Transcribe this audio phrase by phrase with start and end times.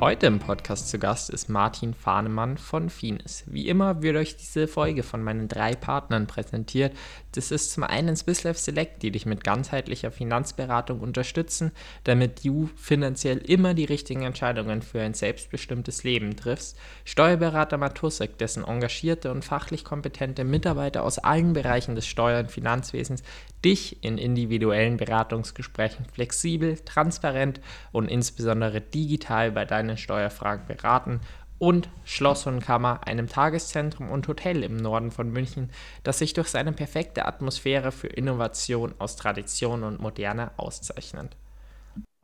[0.00, 3.44] Heute im Podcast zu Gast ist Martin Fahnemann von Finis.
[3.44, 6.96] Wie immer wird euch diese Folge von meinen drei Partnern präsentiert.
[7.32, 11.72] Das ist zum einen Swisslife Select, die dich mit ganzheitlicher Finanzberatung unterstützen,
[12.04, 16.78] damit du finanziell immer die richtigen Entscheidungen für ein selbstbestimmtes Leben triffst.
[17.04, 23.22] Steuerberater Matusek, dessen engagierte und fachlich kompetente Mitarbeiter aus allen Bereichen des Steuer- und Finanzwesens
[23.64, 27.60] dich in individuellen Beratungsgesprächen flexibel, transparent
[27.92, 31.20] und insbesondere digital bei deinen Steuerfragen beraten
[31.58, 35.70] und Schloss und Kammer, einem Tageszentrum und Hotel im Norden von München,
[36.02, 41.36] das sich durch seine perfekte Atmosphäre für Innovation aus Tradition und Moderne auszeichnet.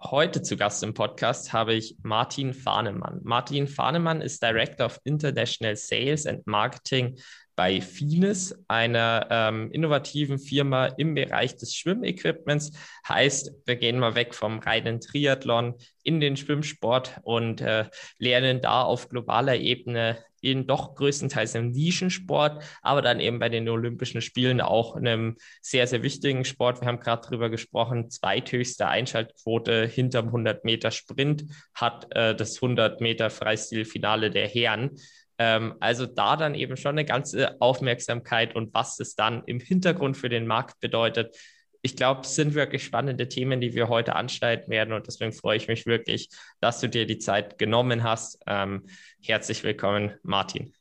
[0.03, 3.21] Heute zu Gast im Podcast habe ich Martin Fahnemann.
[3.25, 7.19] Martin Fahnemann ist Director of International Sales and Marketing
[7.57, 12.73] bei Finis, einer ähm, innovativen Firma im Bereich des Schwimmequipments.
[13.09, 17.87] Heißt, wir gehen mal weg vom reinen Triathlon in den Schwimmsport und äh,
[18.19, 23.69] lernen da auf globaler Ebene in doch größtenteils einem Nischensport, aber dann eben bei den
[23.69, 26.81] Olympischen Spielen auch einem sehr, sehr wichtigen Sport.
[26.81, 33.01] Wir haben gerade darüber gesprochen, zweithöchste Einschaltquote hinterm 100 Meter Sprint hat äh, das 100
[33.01, 34.97] Meter Freistilfinale der Herren.
[35.39, 40.17] Ähm, also da dann eben schon eine ganze Aufmerksamkeit und was es dann im Hintergrund
[40.17, 41.37] für den Markt bedeutet.
[41.83, 45.57] Ich glaube, es sind wirklich spannende Themen, die wir heute anschneiden werden und deswegen freue
[45.57, 48.43] ich mich wirklich, dass du dir die Zeit genommen hast.
[48.47, 48.87] Ähm,
[49.23, 50.73] herzlich willkommen, Martin.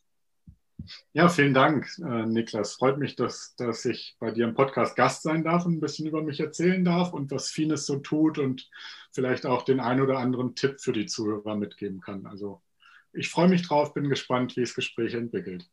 [1.13, 2.73] Ja, vielen Dank, äh, Niklas.
[2.73, 6.05] Freut mich, dass, dass ich bei dir im Podcast Gast sein darf und ein bisschen
[6.05, 8.69] über mich erzählen darf und was Fines so tut und
[9.11, 12.25] vielleicht auch den einen oder anderen Tipp für die Zuhörer mitgeben kann.
[12.25, 12.61] Also
[13.15, 15.65] ich freue mich drauf, bin gespannt, wie das Gespräch entwickelt.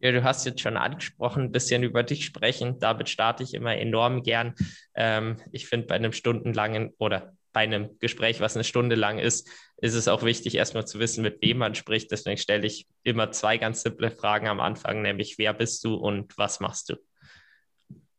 [0.00, 2.78] Ja, du hast jetzt schon angesprochen, ein bisschen über dich sprechen.
[2.78, 4.54] Damit starte ich immer enorm gern.
[4.94, 9.48] Ähm, ich finde, bei einem stundenlangen oder bei einem Gespräch, was eine Stunde lang ist,
[9.78, 12.12] ist es auch wichtig, erstmal zu wissen, mit wem man spricht.
[12.12, 16.36] Deswegen stelle ich immer zwei ganz simple Fragen am Anfang, nämlich wer bist du und
[16.38, 16.96] was machst du?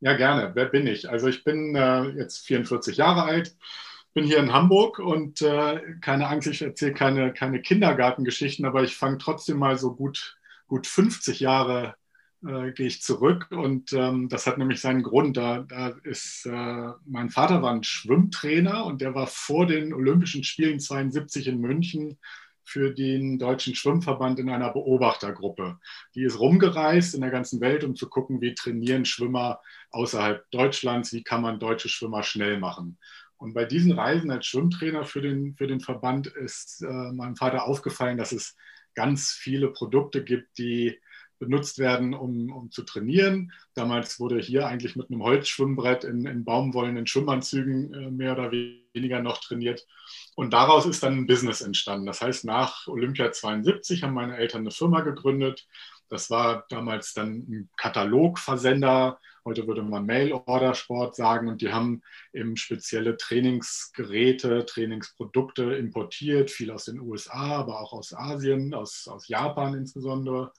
[0.01, 0.51] Ja, gerne.
[0.55, 1.09] Wer bin ich?
[1.09, 3.55] Also ich bin äh, jetzt 44 Jahre alt,
[4.13, 8.95] bin hier in Hamburg und äh, keine Angst, ich erzähle keine, keine Kindergartengeschichten, aber ich
[8.95, 10.37] fange trotzdem mal so gut,
[10.67, 11.95] gut 50 Jahre
[12.45, 15.37] äh, gehe ich zurück und ähm, das hat nämlich seinen Grund.
[15.37, 20.43] Da, da ist äh, mein Vater war ein Schwimmtrainer und der war vor den Olympischen
[20.43, 22.17] Spielen 72 in München
[22.63, 25.79] für den Deutschen Schwimmverband in einer Beobachtergruppe.
[26.13, 29.59] Die ist rumgereist in der ganzen Welt, um zu gucken, wie trainieren Schwimmer
[29.89, 32.99] außerhalb Deutschlands, wie kann man deutsche Schwimmer schnell machen.
[33.39, 37.65] Und bei diesen Reisen als Schwimmtrainer für den, für den Verband ist äh, meinem Vater
[37.65, 38.55] aufgefallen, dass es
[38.95, 40.99] ganz viele Produkte gibt, die
[41.39, 43.53] benutzt werden, um, um zu trainieren.
[43.73, 49.21] Damals wurde hier eigentlich mit einem Holzschwimmbrett in, in baumwollenen Schwimmanzügen äh, mehr oder weniger
[49.21, 49.87] noch trainiert.
[50.35, 52.05] Und daraus ist dann ein Business entstanden.
[52.05, 55.65] Das heißt, nach Olympia 72 haben meine Eltern eine Firma gegründet.
[56.09, 59.19] Das war damals dann ein Katalogversender
[59.49, 66.85] Heute würde man Mail-Order-Sport sagen und die haben eben spezielle Trainingsgeräte, Trainingsprodukte importiert, viel aus
[66.85, 70.53] den USA, aber auch aus Asien, aus, aus Japan insbesondere.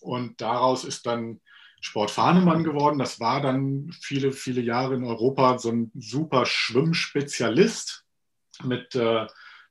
[0.00, 1.40] Und daraus ist dann
[1.80, 3.00] Sport Fahnemann geworden.
[3.00, 8.04] Das war dann viele, viele Jahre in Europa so ein super Schwimmspezialist
[8.62, 9.26] mit äh,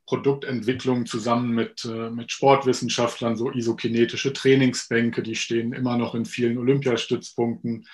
[0.10, 6.58] Produktentwicklung zusammen mit, äh, mit Sportwissenschaftlern, so isokinetische Trainingsbänke, die stehen immer noch in vielen
[6.58, 7.86] Olympiastützpunkten.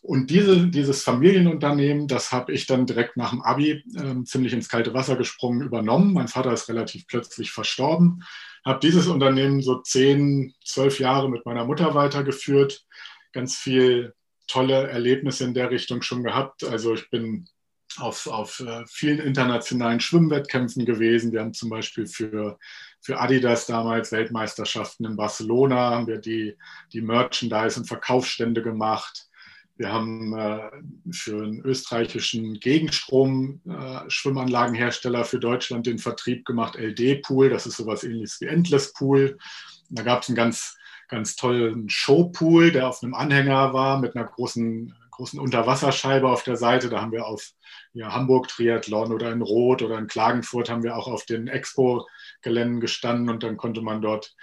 [0.00, 4.68] Und diese, dieses Familienunternehmen, das habe ich dann direkt nach dem Abi äh, ziemlich ins
[4.68, 6.12] kalte Wasser gesprungen übernommen.
[6.12, 8.24] Mein Vater ist relativ plötzlich verstorben,
[8.64, 12.84] habe dieses Unternehmen so zehn, zwölf Jahre mit meiner Mutter weitergeführt,
[13.32, 14.14] ganz viel
[14.48, 16.64] tolle Erlebnisse in der Richtung schon gehabt.
[16.64, 17.46] Also ich bin
[17.98, 21.32] auf, auf äh, vielen internationalen Schwimmwettkämpfen gewesen.
[21.32, 22.58] Wir haben zum Beispiel für,
[23.00, 26.56] für Adidas damals Weltmeisterschaften in Barcelona, haben wir die,
[26.92, 29.26] die Merchandise- und Verkaufsstände gemacht.
[29.76, 30.70] Wir haben äh,
[31.10, 38.04] für einen österreichischen Gegenstrom-Schwimmanlagenhersteller äh, für Deutschland den Vertrieb gemacht, LD Pool, das ist sowas
[38.04, 39.38] ähnliches wie Endless Pool.
[39.88, 40.76] Da gab es einen ganz,
[41.08, 46.56] ganz tollen Showpool, der auf einem Anhänger war mit einer großen großen Unterwasserscheibe auf der
[46.56, 46.88] Seite.
[46.88, 47.52] Da haben wir auf
[47.92, 52.80] ja, Hamburg Triathlon oder in Rot oder in Klagenfurt haben wir auch auf den Expo-Geländen
[52.80, 54.34] gestanden und dann konnte man dort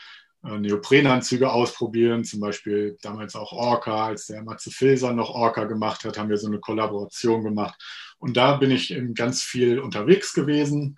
[0.43, 6.05] äh, Neoprenanzüge ausprobieren, zum Beispiel damals auch Orca, als der Matze Filser noch Orca gemacht
[6.05, 7.77] hat, haben wir so eine Kollaboration gemacht.
[8.19, 10.97] Und da bin ich eben ganz viel unterwegs gewesen,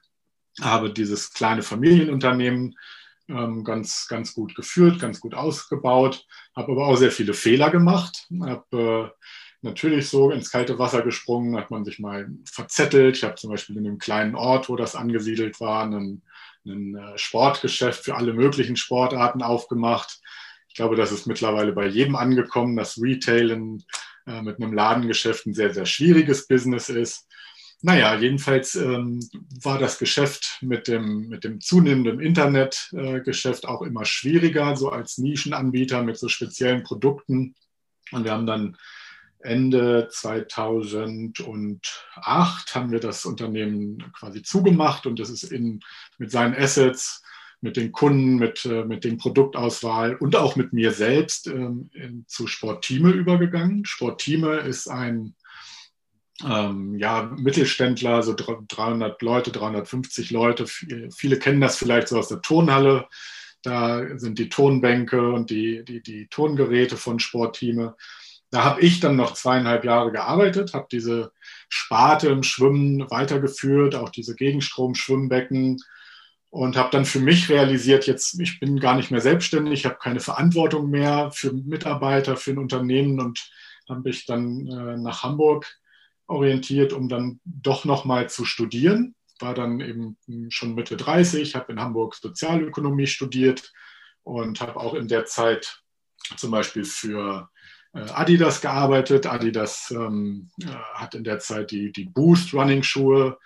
[0.59, 2.75] habe dieses kleine Familienunternehmen
[3.29, 6.25] ähm, ganz, ganz gut geführt, ganz gut ausgebaut,
[6.55, 9.25] habe aber auch sehr viele Fehler gemacht, habe äh,
[9.61, 13.17] natürlich so ins kalte Wasser gesprungen, hat man sich mal verzettelt.
[13.17, 16.21] Ich habe zum Beispiel in einem kleinen Ort, wo das angesiedelt war, ein
[16.65, 20.19] äh, Sportgeschäft für alle möglichen Sportarten aufgemacht.
[20.67, 23.83] Ich glaube, das ist mittlerweile bei jedem angekommen, dass Retailen
[24.25, 27.27] äh, mit einem Ladengeschäft ein sehr, sehr schwieriges Business ist.
[27.83, 29.19] Naja, jedenfalls ähm,
[29.63, 35.17] war das Geschäft mit dem, mit dem zunehmenden Internetgeschäft äh, auch immer schwieriger, so als
[35.17, 37.55] Nischenanbieter mit so speziellen Produkten.
[38.11, 38.77] Und wir haben dann
[39.43, 45.81] Ende 2008 haben wir das Unternehmen quasi zugemacht und das ist in,
[46.17, 47.21] mit seinen Assets,
[47.61, 52.25] mit den Kunden, mit, äh, mit den Produktauswahl und auch mit mir selbst ähm, in,
[52.27, 53.85] zu Sporttime übergegangen.
[53.85, 55.35] Sporttime ist ein
[56.43, 60.65] ähm, ja, Mittelständler, so 300 Leute, 350 Leute.
[60.67, 63.07] Viele kennen das vielleicht so aus der Turnhalle.
[63.61, 67.95] Da sind die Tonbänke und die, die, die Tongeräte von Sporttime.
[68.51, 71.31] Da habe ich dann noch zweieinhalb Jahre gearbeitet, habe diese
[71.69, 75.81] Sparte im Schwimmen weitergeführt, auch diese Gegenstrom-Schwimmbecken
[76.49, 79.99] und habe dann für mich realisiert, jetzt ich bin gar nicht mehr selbstständig, ich habe
[79.99, 83.49] keine Verantwortung mehr für Mitarbeiter, für ein Unternehmen und
[83.87, 85.79] habe mich dann äh, nach Hamburg
[86.27, 89.15] orientiert, um dann doch noch mal zu studieren.
[89.39, 90.17] War dann eben
[90.49, 93.71] schon Mitte 30, habe in Hamburg Sozialökonomie studiert
[94.23, 95.81] und habe auch in der Zeit
[96.35, 97.49] zum Beispiel für
[97.93, 99.25] Adidas gearbeitet.
[99.25, 103.37] Adidas ähm, äh, hat in der Zeit die, die Boost Running Schuhe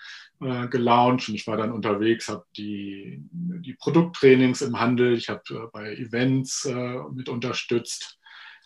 [0.42, 5.42] äh, gelauncht und ich war dann unterwegs, habe die, die Produkttrainings im Handel, ich habe
[5.50, 8.19] äh, bei Events äh, mit unterstützt.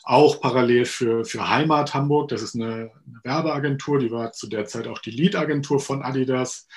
[0.04, 4.66] Auch parallel für, für Heimat Hamburg, das ist eine, eine Werbeagentur, die war zu der
[4.66, 6.68] Zeit auch die Lead-Agentur von Adidas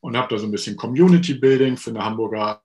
[0.00, 2.62] und habe da so ein bisschen Community Building für eine Hamburger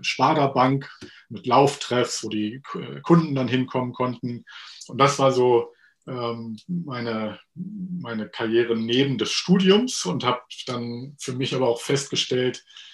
[0.00, 0.90] Sparda Bank
[1.28, 2.62] mit Lauftreffs, wo die
[3.02, 4.44] Kunden dann hinkommen konnten.
[4.88, 5.72] Und das war so
[6.06, 12.58] ähm, meine, meine Karriere neben des Studiums und habe dann für mich aber auch festgestellt,
[12.58, 12.93] äh,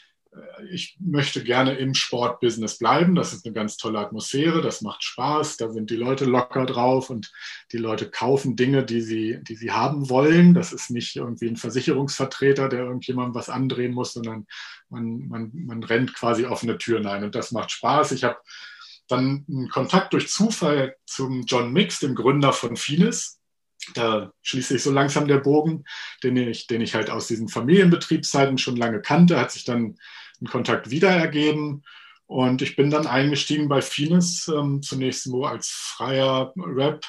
[0.71, 3.15] ich möchte gerne im Sportbusiness bleiben.
[3.15, 7.11] Das ist eine ganz tolle Atmosphäre, das macht Spaß, da sind die Leute locker drauf
[7.11, 7.33] und
[7.73, 10.55] die Leute kaufen Dinge, die sie, die sie haben wollen.
[10.55, 14.47] Das ist nicht irgendwie ein Versicherungsvertreter, der irgendjemandem was andrehen muss, sondern
[14.89, 18.13] man, man, man rennt quasi offene Türen ein und das macht Spaß.
[18.13, 18.39] Ich habe
[19.09, 23.40] dann einen Kontakt durch Zufall zum John Mix, dem Gründer von Finis.
[23.95, 25.85] Da schließt sich so langsam der Bogen,
[26.23, 29.97] den ich, den ich halt aus diesen Familienbetriebszeiten schon lange kannte, hat sich dann
[30.41, 31.83] ein Kontakt wieder ergeben.
[32.27, 37.05] Und ich bin dann eingestiegen bei Finis, ähm, zunächst nur als freier Rap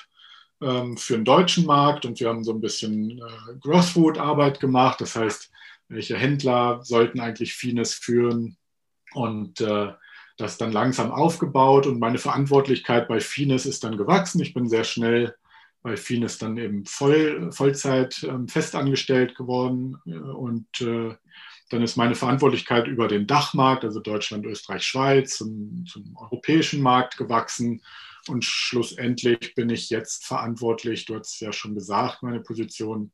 [0.62, 2.06] ähm, für den deutschen Markt.
[2.06, 5.02] Und wir haben so ein bisschen äh, Grassroot-Arbeit gemacht.
[5.02, 5.52] Das heißt,
[5.90, 8.58] welche Händler sollten eigentlich Finis führen?
[9.14, 9.92] Und äh,
[10.38, 14.42] das dann langsam aufgebaut und meine Verantwortlichkeit bei Fines ist dann gewachsen.
[14.42, 15.36] Ich bin sehr schnell
[15.82, 21.16] bei Fines dann eben voll, Vollzeit ähm, festangestellt geworden äh, und äh,
[21.70, 27.18] dann ist meine Verantwortlichkeit über den Dachmarkt, also Deutschland, Österreich, Schweiz, zum, zum europäischen Markt
[27.18, 27.82] gewachsen.
[28.28, 33.14] Und schlussendlich bin ich jetzt verantwortlich, du hast es ja schon gesagt, meine Position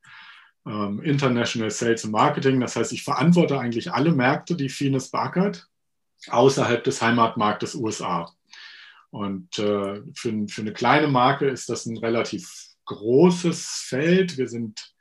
[0.66, 2.60] ähm, International Sales and Marketing.
[2.60, 5.68] Das heißt, ich verantworte eigentlich alle Märkte, die Fines beackert
[6.30, 8.34] außerhalb des Heimatmarktes USA.
[9.10, 12.50] Und äh, für, für, eine kleine Marke ist das ein relativ
[12.86, 14.38] großes Feld.
[14.38, 14.94] Wir sind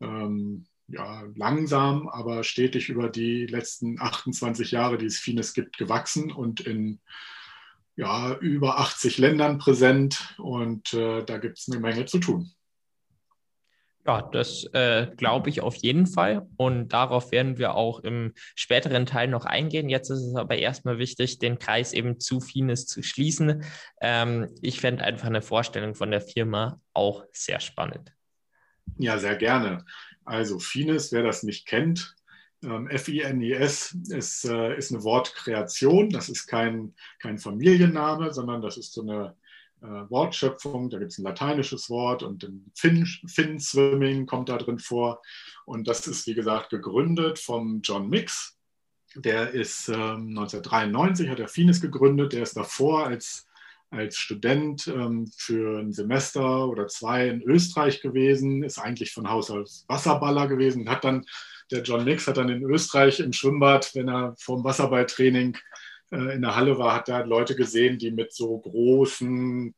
[0.00, 6.32] ähm, ja, langsam, aber stetig über die letzten 28 Jahre, die es Fines gibt, gewachsen
[6.32, 7.00] und in
[7.96, 10.34] ja, über 80 Ländern präsent.
[10.38, 12.52] Und äh, da gibt es eine Menge zu tun.
[14.04, 16.48] Ja, das äh, glaube ich auf jeden Fall.
[16.56, 19.88] Und darauf werden wir auch im späteren Teil noch eingehen.
[19.88, 23.62] Jetzt ist es aber erstmal wichtig, den Kreis eben zu Fines zu schließen.
[24.00, 28.12] Ähm, ich fände einfach eine Vorstellung von der Firma auch sehr spannend.
[28.98, 29.84] Ja, sehr gerne.
[30.24, 32.16] Also Fines, wer das nicht kennt,
[32.64, 36.10] ähm, F-I-N-I-S ist, äh, ist eine Wortkreation.
[36.10, 39.36] Das ist kein, kein Familienname, sondern das ist so eine
[39.82, 40.90] äh, Wortschöpfung.
[40.90, 45.20] Da gibt es ein lateinisches Wort und ein Fin, fin Swimming kommt da drin vor.
[45.64, 48.58] Und das ist, wie gesagt, gegründet vom John Mix.
[49.14, 52.32] Der ist ähm, 1993, hat er Finis gegründet.
[52.32, 53.46] Der ist davor als,
[53.90, 59.50] als Student ähm, für ein Semester oder zwei in Österreich gewesen, ist eigentlich von Haus
[59.50, 61.26] aus Wasserballer gewesen, hat dann
[61.70, 65.56] der John Mix hat dann in Österreich im Schwimmbad, wenn er vom Wasserballtraining
[66.12, 69.74] äh, in der Halle war, hat da Leute gesehen, die mit so großen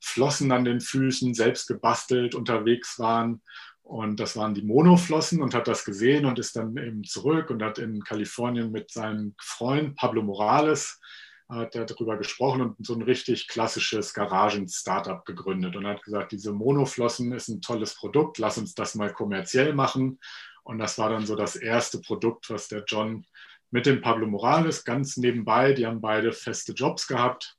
[0.00, 3.42] Flossen an den Füßen, selbst gebastelt unterwegs waren.
[3.82, 7.62] Und das waren die Monoflossen und hat das gesehen und ist dann eben zurück und
[7.62, 11.00] hat in Kalifornien mit seinem Freund Pablo Morales
[11.48, 16.52] hat er darüber gesprochen und so ein richtig klassisches Garagen-Startup gegründet und hat gesagt, diese
[16.52, 20.18] Monoflossen ist ein tolles Produkt, lass uns das mal kommerziell machen.
[20.62, 23.24] Und das war dann so das erste Produkt, was der John
[23.70, 27.56] mit dem Pablo Morales ganz nebenbei, die haben beide feste Jobs gehabt,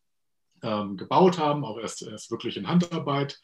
[0.63, 3.39] ähm, gebaut haben, auch erst, erst wirklich in Handarbeit.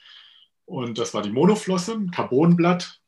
[0.66, 3.00] Und das war die Monoflosse, ein Carbonblatt,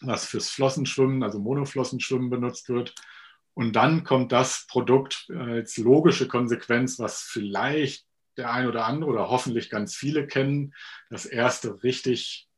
[0.00, 2.94] was fürs Flossenschwimmen, also Monoflossenschwimmen benutzt wird.
[3.54, 8.06] Und dann kommt das Produkt als logische Konsequenz, was vielleicht
[8.36, 10.74] der ein oder andere oder hoffentlich ganz viele kennen.
[11.10, 12.48] Das erste richtig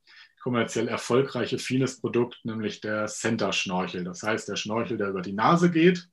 [0.40, 4.04] kommerziell erfolgreiche Fines-Produkt, nämlich der Center-Schnorchel.
[4.04, 6.08] Das heißt, der Schnorchel, der über die Nase geht.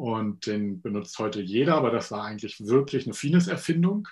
[0.00, 4.08] Und den benutzt heute jeder, aber das war eigentlich wirklich eine Fines-Erfindung.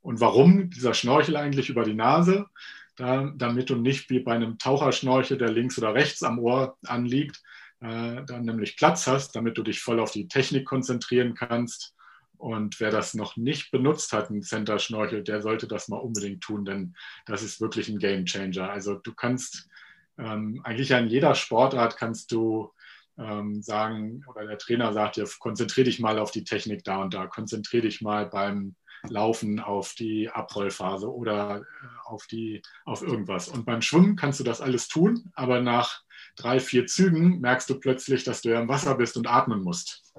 [0.00, 2.46] Und warum dieser Schnorchel eigentlich über die Nase?
[2.94, 7.42] Da, damit du nicht wie bei einem Taucherschnorchel, der links oder rechts am Ohr anliegt,
[7.80, 11.96] äh, dann nämlich Platz hast, damit du dich voll auf die Technik konzentrieren kannst.
[12.36, 16.64] Und wer das noch nicht benutzt hat, ein Center-Schnorchel, der sollte das mal unbedingt tun,
[16.64, 16.94] denn
[17.26, 18.70] das ist wirklich ein Game Changer.
[18.70, 19.68] Also du kannst
[20.16, 22.70] ähm, eigentlich an jeder Sportart kannst du
[23.18, 27.14] ähm, sagen, oder der Trainer sagt dir, konzentriere dich mal auf die Technik da und
[27.14, 28.76] da, konzentriere dich mal beim
[29.08, 31.64] Laufen auf die Abrollphase oder äh,
[32.04, 33.48] auf, die, auf irgendwas.
[33.48, 36.02] Und beim Schwimmen kannst du das alles tun, aber nach
[36.36, 40.12] drei, vier Zügen merkst du plötzlich, dass du ja im Wasser bist und atmen musst.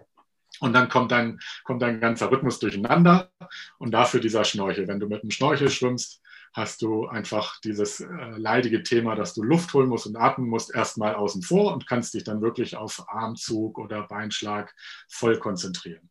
[0.60, 3.32] Und dann kommt dein, kommt dein ganzer Rhythmus durcheinander
[3.78, 4.88] und dafür dieser Schnorchel.
[4.88, 6.22] Wenn du mit einem Schnorchel schwimmst,
[6.54, 10.74] hast du einfach dieses äh, leidige Thema, dass du Luft holen musst und atmen musst,
[10.74, 14.74] erstmal außen vor und kannst dich dann wirklich auf Armzug oder Beinschlag
[15.08, 16.10] voll konzentrieren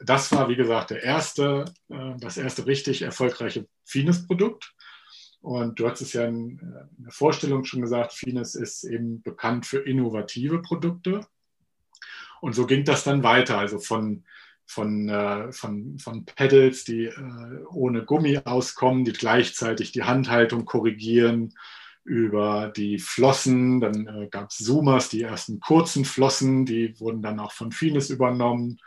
[0.00, 4.74] das war, wie gesagt, der erste, äh, das erste richtig erfolgreiche Fines-Produkt.
[5.40, 6.58] Und du hast es ja in,
[6.96, 11.26] in der Vorstellung schon gesagt, Fines ist eben bekannt für innovative Produkte.
[12.40, 14.24] Und so ging das dann weiter, also von,
[14.66, 21.54] von, äh, von, von Pedals, die äh, ohne Gummi auskommen, die gleichzeitig die Handhaltung korrigieren,
[22.06, 27.40] über die Flossen, dann äh, gab es Zoomers, die ersten kurzen Flossen, die wurden dann
[27.40, 28.78] auch von Fines übernommen.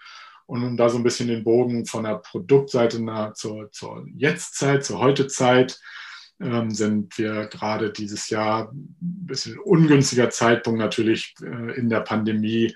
[0.46, 4.86] Und um da so ein bisschen den Bogen von der Produktseite nach zur, zur Jetztzeit,
[4.86, 5.80] zur Heutezeit,
[6.40, 12.74] ähm, sind wir gerade dieses Jahr ein bisschen ungünstiger Zeitpunkt natürlich äh, in der Pandemie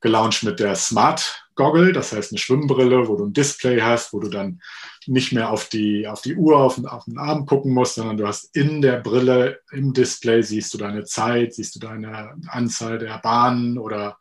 [0.00, 4.20] gelauncht mit der Smart Goggle, das heißt eine Schwimmbrille, wo du ein Display hast, wo
[4.20, 4.60] du dann
[5.06, 8.16] nicht mehr auf die, auf die Uhr, auf den, auf den Arm gucken musst, sondern
[8.16, 12.98] du hast in der Brille, im Display siehst du deine Zeit, siehst du deine Anzahl
[12.98, 14.18] der Bahnen oder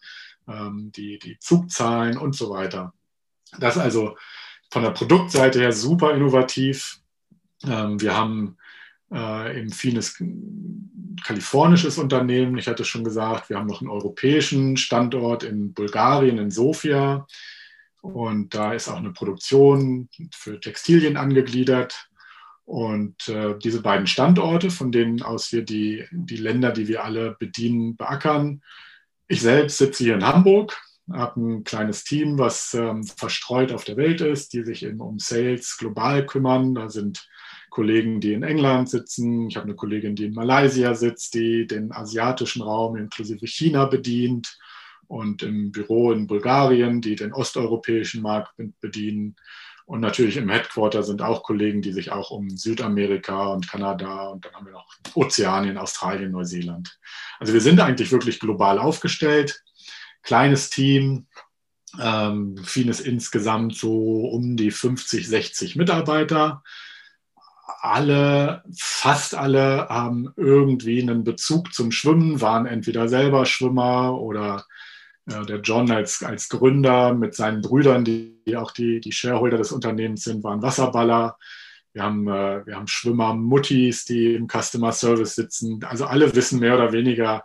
[0.47, 2.93] ähm, die, die Zugzahlen und so weiter.
[3.59, 4.15] Das also
[4.71, 6.99] von der Produktseite her super innovativ.
[7.65, 8.57] Ähm, wir haben
[9.13, 10.21] äh, eben vieles
[11.23, 12.57] kalifornisches Unternehmen.
[12.57, 17.27] Ich hatte schon gesagt, wir haben noch einen europäischen Standort in Bulgarien, in Sofia.
[18.01, 22.09] Und da ist auch eine Produktion für Textilien angegliedert.
[22.65, 27.35] Und äh, diese beiden Standorte, von denen aus wir die, die Länder, die wir alle
[27.37, 28.61] bedienen, beackern,
[29.27, 30.77] ich selbst sitze hier in Hamburg,
[31.11, 35.19] habe ein kleines Team, was ähm, verstreut auf der Welt ist, die sich eben um
[35.19, 36.75] Sales global kümmern.
[36.75, 37.27] Da sind
[37.73, 39.47] Kollegen, die in England sitzen.
[39.47, 44.59] Ich habe eine Kollegin, die in Malaysia sitzt, die den asiatischen Raum inklusive China bedient
[45.07, 49.35] und im Büro in Bulgarien, die den osteuropäischen Markt bedienen.
[49.85, 54.45] Und natürlich im Headquarter sind auch Kollegen, die sich auch um Südamerika und Kanada und
[54.45, 56.99] dann haben wir noch Ozeanien, Australien, Neuseeland.
[57.39, 59.63] Also wir sind eigentlich wirklich global aufgestellt.
[60.21, 61.25] Kleines Team,
[61.99, 66.63] ähm, vieles insgesamt so um die 50, 60 Mitarbeiter.
[67.85, 74.65] Alle, fast alle haben irgendwie einen Bezug zum Schwimmen, waren entweder selber Schwimmer oder
[75.25, 79.57] äh, der John als, als Gründer mit seinen Brüdern, die, die auch die, die Shareholder
[79.57, 81.37] des Unternehmens sind, waren Wasserballer.
[81.91, 85.83] Wir haben, äh, wir haben Schwimmer, Muttis, die im Customer Service sitzen.
[85.83, 87.43] Also alle wissen mehr oder weniger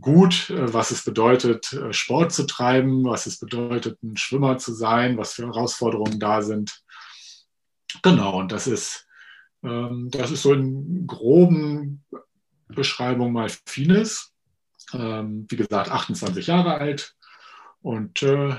[0.00, 4.74] gut, äh, was es bedeutet, äh, Sport zu treiben, was es bedeutet, ein Schwimmer zu
[4.74, 6.82] sein, was für Herausforderungen da sind.
[8.02, 9.05] Genau, und das ist,
[10.10, 12.04] das ist so in groben
[12.68, 14.32] Beschreibung mal vieles.
[14.92, 17.16] Ähm, wie gesagt, 28 Jahre alt
[17.82, 18.54] und äh,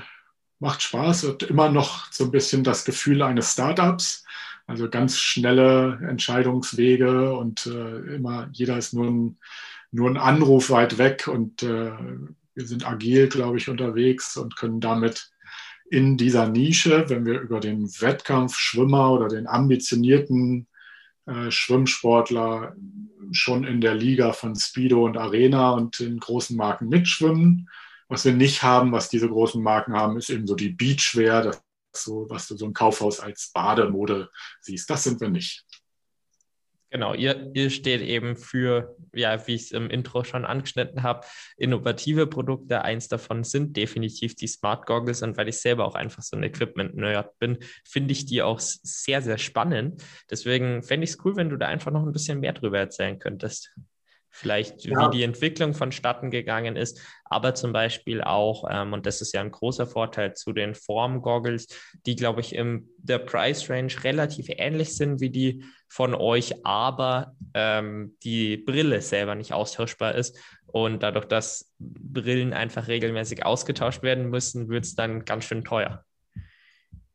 [0.58, 4.24] macht Spaß, hat immer noch so ein bisschen das Gefühl eines Startups.
[4.66, 9.38] Also ganz schnelle Entscheidungswege und äh, immer, jeder ist nur ein,
[9.90, 11.92] nur ein Anruf weit weg und äh,
[12.54, 15.30] wir sind agil, glaube ich, unterwegs und können damit
[15.90, 20.66] in dieser Nische, wenn wir über den Wettkampfschwimmer oder den ambitionierten
[21.28, 22.74] äh, Schwimmsportler
[23.32, 27.68] schon in der Liga von Speedo und Arena und den großen Marken mitschwimmen.
[28.08, 31.62] Was wir nicht haben, was diese großen Marken haben, ist eben so die Beachwear, das
[31.92, 34.30] so, was du so im Kaufhaus als Bademode
[34.60, 34.88] siehst.
[34.88, 35.64] Das sind wir nicht.
[36.90, 41.26] Genau, ihr, ihr steht eben für, ja, wie ich es im Intro schon angeschnitten habe,
[41.58, 42.82] innovative Produkte.
[42.82, 45.22] Eins davon sind definitiv die Smart Goggles.
[45.22, 49.20] Und weil ich selber auch einfach so ein Equipment-Nerd bin, finde ich die auch sehr,
[49.20, 50.02] sehr spannend.
[50.30, 53.18] Deswegen fände ich es cool, wenn du da einfach noch ein bisschen mehr drüber erzählen
[53.18, 53.70] könntest
[54.38, 54.98] vielleicht ja.
[54.98, 59.40] wie die Entwicklung vonstatten gegangen ist, aber zum Beispiel auch, ähm, und das ist ja
[59.40, 61.68] ein großer Vorteil zu den Form-Goggles,
[62.06, 68.16] die, glaube ich, in der Price-Range relativ ähnlich sind wie die von euch, aber ähm,
[68.22, 70.38] die Brille selber nicht austauschbar ist.
[70.66, 76.04] Und dadurch, dass Brillen einfach regelmäßig ausgetauscht werden müssen, wird es dann ganz schön teuer.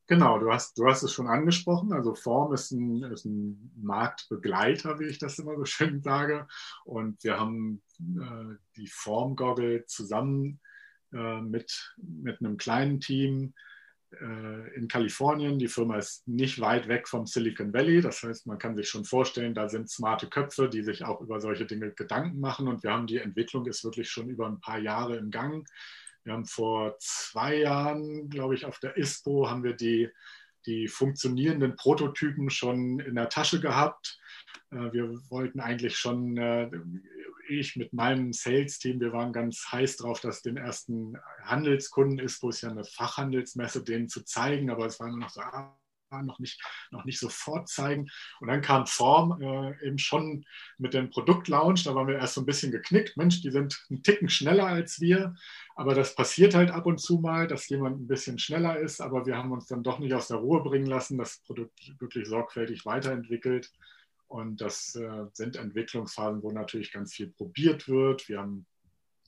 [0.07, 1.93] Genau, du hast, du hast es schon angesprochen.
[1.93, 6.47] Also Form ist ein, ist ein Marktbegleiter, wie ich das immer so schön sage.
[6.83, 10.59] Und wir haben äh, die Form-Goggle zusammen
[11.13, 13.53] äh, mit, mit einem kleinen Team
[14.19, 15.57] äh, in Kalifornien.
[15.57, 18.01] Die Firma ist nicht weit weg vom Silicon Valley.
[18.01, 21.39] Das heißt, man kann sich schon vorstellen, da sind smarte Köpfe, die sich auch über
[21.39, 22.67] solche Dinge Gedanken machen.
[22.67, 25.65] Und wir haben die Entwicklung ist wirklich schon über ein paar Jahre im Gang.
[26.23, 30.09] Wir haben vor zwei Jahren, glaube ich, auf der ISPO haben wir die,
[30.65, 34.19] die funktionierenden Prototypen schon in der Tasche gehabt.
[34.71, 36.69] Äh, wir wollten eigentlich schon, äh,
[37.49, 42.61] ich mit meinem Sales-Team, wir waren ganz heiß drauf, dass den ersten Handelskunden ISPO ist
[42.61, 45.77] ja eine Fachhandelsmesse, denen zu zeigen, aber es war immer noch so, ah,
[46.21, 48.09] noch nicht, noch nicht sofort zeigen.
[48.39, 50.45] Und dann kam Form äh, eben schon
[50.77, 51.83] mit dem Produktlaunch.
[51.83, 53.17] Da waren wir erst so ein bisschen geknickt.
[53.17, 55.35] Mensch, die sind einen Ticken schneller als wir.
[55.75, 59.01] Aber das passiert halt ab und zu mal, dass jemand ein bisschen schneller ist.
[59.01, 62.27] Aber wir haben uns dann doch nicht aus der Ruhe bringen lassen, das Produkt wirklich
[62.27, 63.71] sorgfältig weiterentwickelt.
[64.27, 68.27] Und das äh, sind Entwicklungsphasen, wo natürlich ganz viel probiert wird.
[68.29, 68.65] Wir haben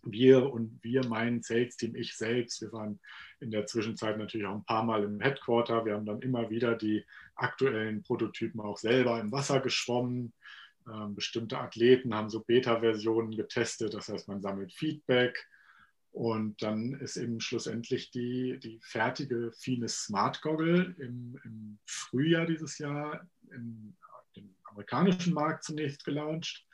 [0.05, 2.99] wir und wir, mein Sales-Team, ich selbst, wir waren
[3.39, 5.85] in der Zwischenzeit natürlich auch ein paar Mal im Headquarter.
[5.85, 10.33] Wir haben dann immer wieder die aktuellen Prototypen auch selber im Wasser geschwommen.
[10.87, 15.47] Ähm, bestimmte Athleten haben so Beta-Versionen getestet, das heißt, man sammelt Feedback.
[16.11, 22.77] Und dann ist eben schlussendlich die, die fertige Fine Smart Goggle im, im Frühjahr dieses
[22.77, 23.97] Jahr im,
[24.35, 26.65] im amerikanischen Markt zunächst gelauncht.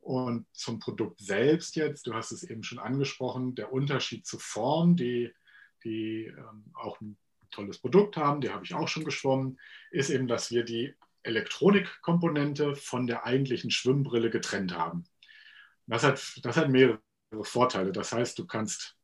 [0.00, 4.96] Und zum Produkt selbst jetzt, du hast es eben schon angesprochen, der Unterschied zur Form,
[4.96, 5.32] die,
[5.84, 7.16] die ähm, auch ein
[7.50, 9.58] tolles Produkt haben, die habe ich auch schon geschwommen,
[9.90, 15.04] ist eben, dass wir die Elektronikkomponente von der eigentlichen Schwimmbrille getrennt haben.
[15.86, 16.98] Das hat, das hat mehrere
[17.42, 17.92] Vorteile.
[17.92, 18.96] Das heißt, du kannst,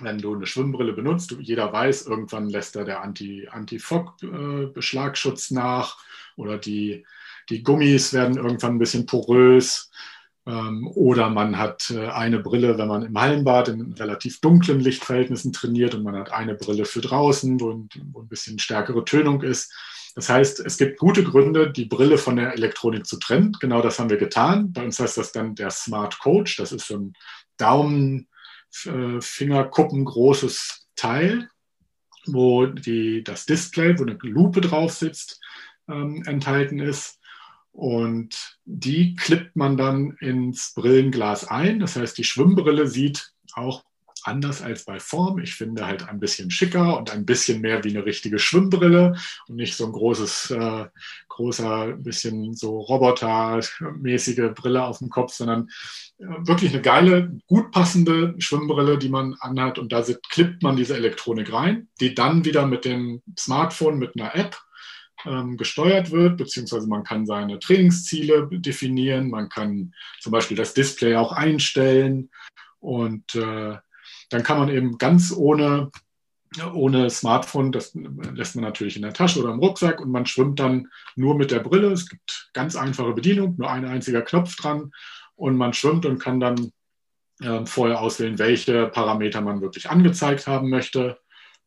[0.00, 5.98] wenn du eine Schwimmbrille benutzt, jeder weiß, irgendwann lässt da der Anti-Fog-Beschlagschutz -Anti nach
[6.36, 7.04] oder die,
[7.50, 9.90] die Gummis werden irgendwann ein bisschen porös.
[10.46, 15.52] Ähm, oder man hat äh, eine Brille, wenn man im Hallenbad in relativ dunklen Lichtverhältnissen
[15.52, 17.88] trainiert und man hat eine Brille für draußen, wo ein,
[18.28, 19.72] bisschen stärkere Tönung ist.
[20.14, 23.56] Das heißt, es gibt gute Gründe, die Brille von der Elektronik zu trennen.
[23.58, 24.72] Genau das haben wir getan.
[24.72, 26.56] Bei uns heißt das dann der Smart Coach.
[26.58, 27.14] Das ist so ein
[27.56, 28.28] Daumen,
[28.84, 31.48] äh, Fingerkuppen großes Teil,
[32.26, 35.40] wo die, das Display, wo eine Lupe drauf sitzt,
[35.88, 37.18] ähm, enthalten ist.
[37.74, 41.80] Und die klippt man dann ins Brillenglas ein.
[41.80, 43.82] Das heißt, die Schwimmbrille sieht auch
[44.22, 45.40] anders als bei Form.
[45.40, 49.16] Ich finde halt ein bisschen schicker und ein bisschen mehr wie eine richtige Schwimmbrille
[49.48, 50.86] und nicht so ein großes, äh,
[51.28, 55.68] großer, bisschen so robotermäßige Brille auf dem Kopf, sondern
[56.18, 60.96] äh, wirklich eine geile, gut passende Schwimmbrille, die man anhat und da klippt man diese
[60.96, 64.56] Elektronik rein, die dann wieder mit dem Smartphone, mit einer App
[65.56, 71.32] gesteuert wird, beziehungsweise man kann seine Trainingsziele definieren, man kann zum Beispiel das Display auch
[71.32, 72.30] einstellen
[72.78, 73.76] und äh,
[74.28, 75.90] dann kann man eben ganz ohne,
[76.72, 80.60] ohne Smartphone, das lässt man natürlich in der Tasche oder im Rucksack und man schwimmt
[80.60, 81.90] dann nur mit der Brille.
[81.92, 84.92] Es gibt ganz einfache Bedienung, nur ein einziger Knopf dran
[85.34, 86.72] und man schwimmt und kann dann
[87.40, 91.18] äh, vorher auswählen, welche Parameter man wirklich angezeigt haben möchte.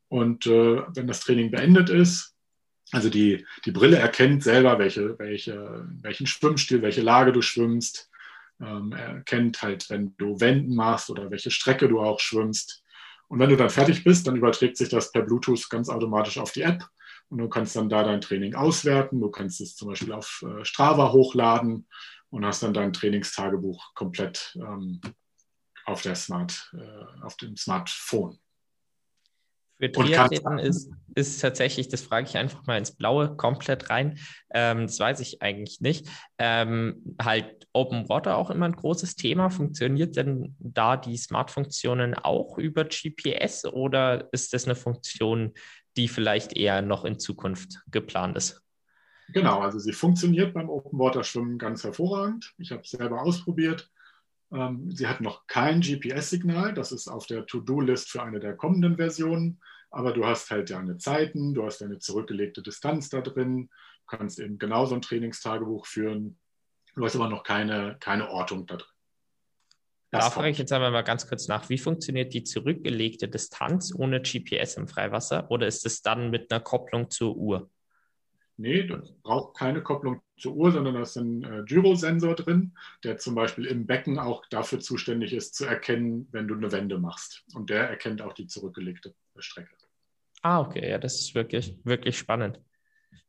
[0.07, 2.36] Und äh, wenn das Training beendet ist,
[2.91, 8.09] also die, die Brille erkennt selber, welche, welche, welchen Schwimmstil, welche Lage du schwimmst,
[8.61, 12.83] ähm, erkennt halt, wenn du Wenden machst oder welche Strecke du auch schwimmst.
[13.27, 16.53] Und wenn du dann fertig bist, dann überträgt sich das per Bluetooth ganz automatisch auf
[16.53, 16.85] die App
[17.29, 19.19] und du kannst dann da dein Training auswerten.
[19.19, 21.87] Du kannst es zum Beispiel auf äh, Strava hochladen
[22.29, 25.01] und hast dann dein Trainingstagebuch komplett ähm,
[25.85, 28.39] auf, der Smart, äh, auf dem Smartphone
[29.79, 34.17] Für Triathleten ist, ist tatsächlich, das frage ich einfach mal ins Blaue komplett rein,
[34.51, 36.07] ähm, das weiß ich eigentlich nicht,
[36.39, 39.49] ähm, halt Open Water auch immer ein großes Thema.
[39.51, 45.53] Funktioniert denn da die Smart-Funktionen auch über GPS oder ist das eine Funktion,
[45.95, 48.61] die vielleicht eher noch in Zukunft geplant ist?
[49.29, 52.53] Genau, also sie funktioniert beim Open Water Schwimmen ganz hervorragend.
[52.57, 53.91] Ich habe es selber ausprobiert.
[54.51, 58.97] Ähm, sie hat noch kein GPS-Signal, das ist auf der To-Do-List für eine der kommenden
[58.97, 64.17] Versionen, aber du hast halt deine Zeiten, du hast eine zurückgelegte Distanz da drin, du
[64.17, 66.39] kannst eben genauso ein Trainingstagebuch führen,
[66.95, 68.87] du hast aber noch keine, keine Ortung da drin.
[70.11, 71.67] Das da frage ich jetzt einmal mal ganz kurz nach.
[71.67, 75.51] Wie funktioniert die zurückgelegte Distanz ohne GPS im Freiwasser?
[75.51, 77.69] Oder ist es dann mit einer Kopplung zur Uhr?
[78.59, 83.17] Nee, das braucht keine Kopplung zur Uhr, sondern da ist ein äh, Gyrosensor drin, der
[83.17, 87.43] zum Beispiel im Becken auch dafür zuständig ist, zu erkennen, wenn du eine Wende machst.
[87.53, 89.69] Und der erkennt auch die zurückgelegte Strecke.
[90.41, 92.59] Ah, okay, ja, das ist wirklich, wirklich spannend.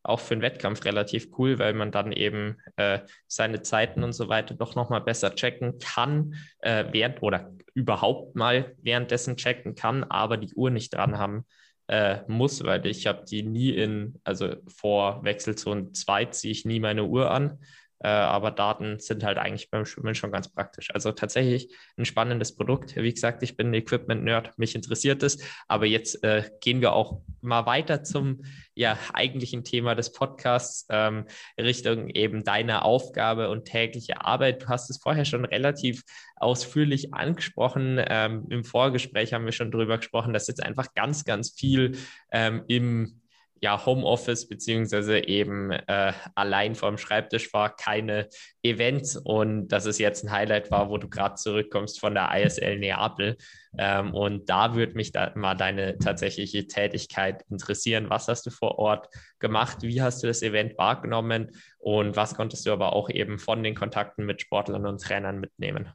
[0.02, 4.30] Auch für einen Wettkampf relativ cool, weil man dann eben äh, seine Zeiten und so
[4.30, 10.38] weiter doch nochmal besser checken kann, äh, während oder überhaupt mal währenddessen checken kann, aber
[10.38, 11.44] die Uhr nicht dran haben
[11.88, 16.80] äh, muss, weil ich habe die nie in, also vor Wechselzone 2 ziehe ich nie
[16.80, 17.58] meine Uhr an.
[18.00, 20.94] Äh, aber Daten sind halt eigentlich beim Schwimmen schon ganz praktisch.
[20.94, 22.94] Also tatsächlich ein spannendes Produkt.
[22.96, 25.38] Wie gesagt, ich bin Equipment-Nerd, mich interessiert es.
[25.66, 31.26] Aber jetzt äh, gehen wir auch mal weiter zum ja, eigentlichen Thema des Podcasts, ähm,
[31.58, 34.62] Richtung eben deiner Aufgabe und tägliche Arbeit.
[34.62, 36.02] Du hast es vorher schon relativ
[36.36, 38.00] ausführlich angesprochen.
[38.08, 41.98] Ähm, Im Vorgespräch haben wir schon darüber gesprochen, dass jetzt einfach ganz, ganz viel
[42.30, 43.20] ähm, im
[43.60, 48.28] ja, Homeoffice beziehungsweise eben äh, allein vorm Schreibtisch war, keine
[48.62, 52.78] Events und dass es jetzt ein Highlight war, wo du gerade zurückkommst von der ISL
[52.78, 53.36] Neapel.
[53.76, 58.10] Ähm, und da würde mich da mal deine tatsächliche Tätigkeit interessieren.
[58.10, 59.78] Was hast du vor Ort gemacht?
[59.82, 61.52] Wie hast du das Event wahrgenommen?
[61.78, 65.92] Und was konntest du aber auch eben von den Kontakten mit Sportlern und Trainern mitnehmen?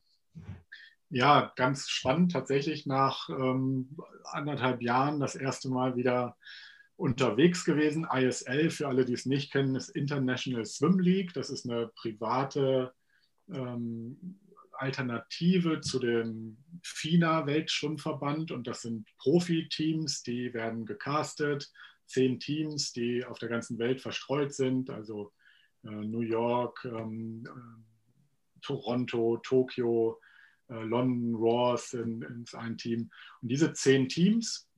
[1.10, 6.36] Ja, ganz spannend tatsächlich nach ähm, anderthalb Jahren das erste Mal wieder
[6.96, 8.08] unterwegs gewesen.
[8.12, 11.34] ISL, für alle, die es nicht kennen, ist International Swim League.
[11.34, 12.94] Das ist eine private
[13.52, 14.40] ähm,
[14.74, 18.52] Alternative zu dem FINA-Weltschwimmverband.
[18.52, 21.72] Und das sind Profiteams, die werden gecastet.
[22.06, 24.90] Zehn Teams, die auf der ganzen Welt verstreut sind.
[24.90, 25.32] Also
[25.84, 30.20] äh, New York, ähm, äh, Toronto, Tokio,
[30.70, 33.10] äh, London, Roars ist ein Team.
[33.42, 34.70] Und diese zehn Teams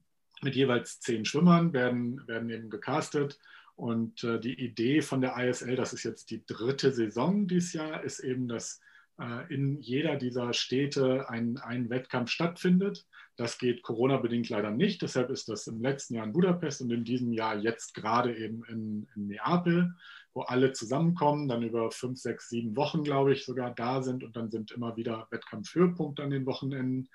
[0.42, 3.40] mit jeweils zehn Schwimmern werden, werden eben gecastet.
[3.76, 8.04] Und äh, die Idee von der ISL, das ist jetzt die dritte Saison dieses Jahr,
[8.04, 8.80] ist eben, dass
[9.20, 13.06] äh, in jeder dieser Städte ein, ein Wettkampf stattfindet.
[13.38, 15.02] Das geht Corona-bedingt leider nicht.
[15.02, 18.64] Deshalb ist das im letzten Jahr in Budapest und in diesem Jahr jetzt gerade eben
[18.66, 19.94] in, in Neapel,
[20.34, 24.36] wo alle zusammenkommen, dann über fünf, sechs, sieben Wochen, glaube ich, sogar da sind und
[24.36, 27.10] dann sind immer wieder Wettkampfhöhepunkte an den Wochenenden.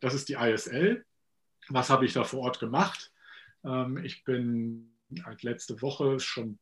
[0.00, 1.04] Das ist die ISL.
[1.68, 3.12] Was habe ich da vor Ort gemacht?
[3.64, 4.92] Ähm, ich bin
[5.24, 6.58] halt letzte Woche schon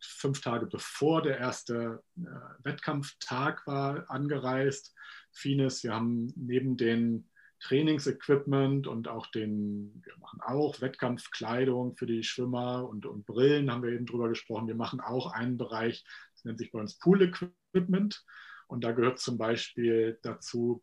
[0.00, 2.20] fünf Tage bevor der erste äh,
[2.62, 4.94] Wettkampftag war angereist.
[5.32, 7.28] Fines, wir haben neben den
[7.60, 13.82] Trainingsequipment und auch den, wir machen auch Wettkampfkleidung für die Schwimmer und, und Brillen, haben
[13.82, 14.68] wir eben drüber gesprochen.
[14.68, 18.24] Wir machen auch einen Bereich, das nennt sich bei uns Pool Equipment.
[18.66, 20.82] Und da gehört zum Beispiel dazu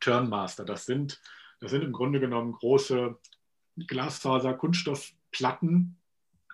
[0.00, 0.64] Turnmaster.
[0.64, 1.20] Das sind
[1.60, 3.18] das sind im Grunde genommen große
[3.86, 5.96] Glasfaser-Kunststoffplatten,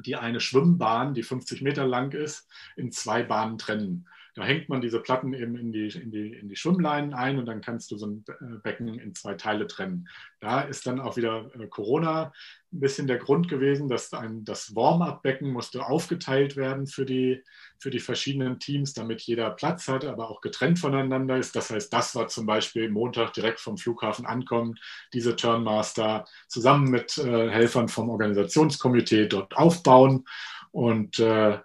[0.04, 4.08] die eine Schwimmbahn, die 50 Meter lang ist, in zwei Bahnen trennen.
[4.34, 7.46] Da hängt man diese Platten eben in die, in die, in die Schwimmleinen ein und
[7.46, 10.08] dann kannst du so ein äh, Becken in zwei Teile trennen.
[10.40, 12.32] Da ist dann auch wieder äh, Corona
[12.72, 17.44] ein bisschen der Grund gewesen, dass ein, das Warm-up-Becken musste aufgeteilt werden für die,
[17.78, 21.54] für die verschiedenen Teams, damit jeder Platz hat, aber auch getrennt voneinander ist.
[21.54, 24.74] Das heißt, das war zum Beispiel Montag direkt vom Flughafen ankommen,
[25.12, 30.24] diese Turnmaster zusammen mit äh, Helfern vom Organisationskomitee dort aufbauen
[30.72, 31.58] und äh,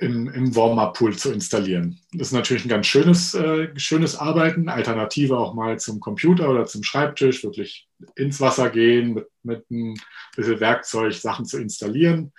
[0.00, 1.98] im, im Warm-Up-Pool zu installieren.
[2.12, 6.66] Das ist natürlich ein ganz schönes, äh, schönes Arbeiten, Alternative auch mal zum Computer oder
[6.66, 9.94] zum Schreibtisch, wirklich ins Wasser gehen, mit, mit ein
[10.36, 12.32] bisschen Werkzeug Sachen zu installieren.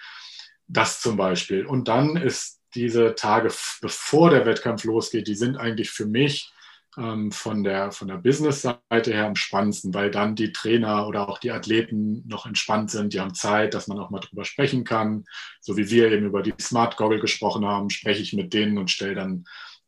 [0.67, 1.65] Das zum Beispiel.
[1.65, 6.51] Und dann ist diese Tage, bevor der Wettkampf losgeht, die sind eigentlich für mich
[6.97, 11.37] ähm, von der, von der Business-Seite her am spannendsten, weil dann die Trainer oder auch
[11.37, 15.25] die Athleten noch entspannt sind, die haben Zeit, dass man auch mal drüber sprechen kann.
[15.61, 18.89] So wie wir eben über die Smart Goggle gesprochen haben, spreche ich mit denen und
[18.89, 19.45] stelle dann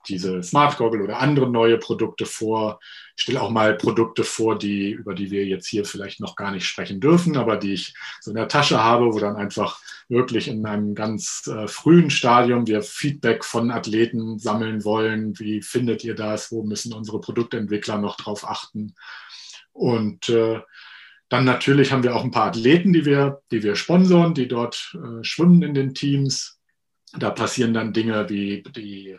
[0.07, 2.79] diese Smart Goggle oder andere neue Produkte vor.
[3.15, 6.51] Ich stelle auch mal Produkte vor, die, über die wir jetzt hier vielleicht noch gar
[6.51, 10.47] nicht sprechen dürfen, aber die ich so in der Tasche habe, wo dann einfach wirklich
[10.47, 15.39] in einem ganz äh, frühen Stadium wir Feedback von Athleten sammeln wollen.
[15.39, 16.51] Wie findet ihr das?
[16.51, 18.93] Wo müssen unsere Produktentwickler noch drauf achten?
[19.71, 20.59] Und äh,
[21.29, 24.95] dann natürlich haben wir auch ein paar Athleten, die wir, die wir sponsoren, die dort
[24.95, 26.59] äh, schwimmen in den Teams.
[27.13, 29.17] Da passieren dann Dinge wie die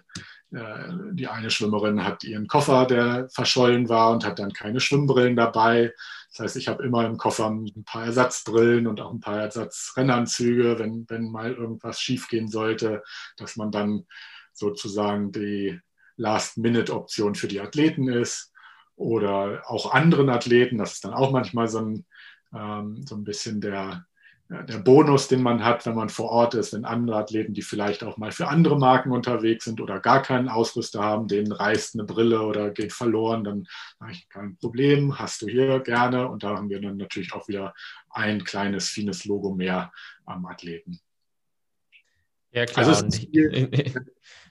[0.53, 5.93] die eine Schwimmerin hat ihren Koffer, der verschollen war und hat dann keine Schwimmbrillen dabei.
[6.31, 10.79] Das heißt, ich habe immer im Koffer ein paar Ersatzbrillen und auch ein paar Ersatzrennanzüge,
[10.79, 13.03] wenn, wenn mal irgendwas schiefgehen sollte,
[13.38, 14.07] dass man dann
[14.53, 15.81] sozusagen die
[16.17, 18.53] Last-Minute-Option für die Athleten ist
[18.97, 20.77] oder auch anderen Athleten.
[20.79, 22.07] Das ist dann auch manchmal so ein,
[22.55, 24.05] ähm, so ein bisschen der,
[24.53, 28.05] der Bonus, den man hat, wenn man vor Ort ist, wenn andere Athleten, die vielleicht
[28.05, 32.05] auch mal für andere Marken unterwegs sind oder gar keinen Ausrüster haben, denen reißt eine
[32.05, 33.67] Brille oder geht verloren, dann
[34.01, 36.29] habe ich kein Problem, hast du hier gerne.
[36.29, 37.73] Und da haben wir dann natürlich auch wieder
[38.11, 39.93] ein kleines, feines Logo mehr
[40.27, 41.01] am Athleten.
[42.53, 42.87] Ja, klar.
[42.87, 43.71] Also es ist viel,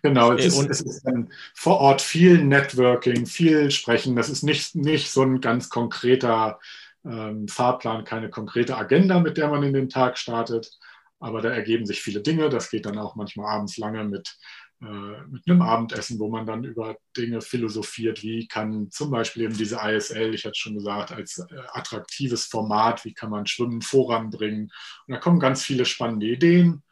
[0.01, 1.05] genau, es ist, es ist
[1.53, 4.15] vor Ort viel Networking, viel Sprechen.
[4.15, 6.59] Das ist nicht, nicht so ein ganz konkreter
[7.05, 10.71] ähm, Fahrplan, keine konkrete Agenda, mit der man in den Tag startet.
[11.19, 12.49] Aber da ergeben sich viele Dinge.
[12.49, 14.37] Das geht dann auch manchmal abends lange mit,
[14.81, 18.23] äh, mit einem Abendessen, wo man dann über Dinge philosophiert.
[18.23, 23.05] Wie kann zum Beispiel eben diese ISL, ich hatte schon gesagt, als äh, attraktives Format,
[23.05, 24.71] wie kann man Schwimmen voranbringen?
[25.07, 26.83] Und da kommen ganz viele spannende Ideen.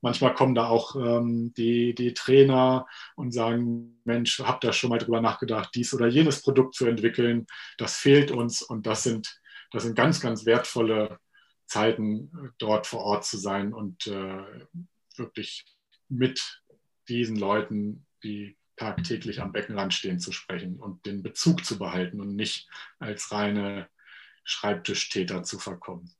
[0.00, 4.98] Manchmal kommen da auch ähm, die, die Trainer und sagen, Mensch, habt ihr schon mal
[4.98, 7.46] drüber nachgedacht, dies oder jenes Produkt zu entwickeln?
[7.78, 11.18] Das fehlt uns und das sind das sind ganz, ganz wertvolle
[11.66, 14.66] Zeiten, dort vor Ort zu sein und äh,
[15.16, 15.64] wirklich
[16.08, 16.62] mit
[17.08, 22.36] diesen Leuten, die tagtäglich am Beckenrand stehen, zu sprechen und den Bezug zu behalten und
[22.36, 23.88] nicht als reine
[24.44, 26.14] Schreibtischtäter zu verkommen.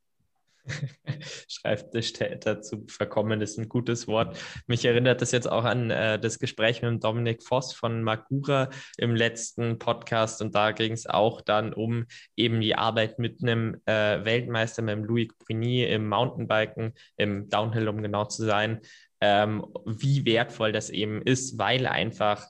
[1.47, 4.37] Schreibtischtäter zu verkommen, ist ein gutes Wort.
[4.67, 9.15] Mich erinnert das jetzt auch an äh, das Gespräch mit Dominik Voss von Magura im
[9.15, 14.23] letzten Podcast und da ging es auch dann um eben die Arbeit mit einem äh,
[14.23, 18.81] Weltmeister, mit dem Louis Bruni im Mountainbiken, im Downhill, um genau zu sein,
[19.21, 22.47] ähm, wie wertvoll das eben ist, weil einfach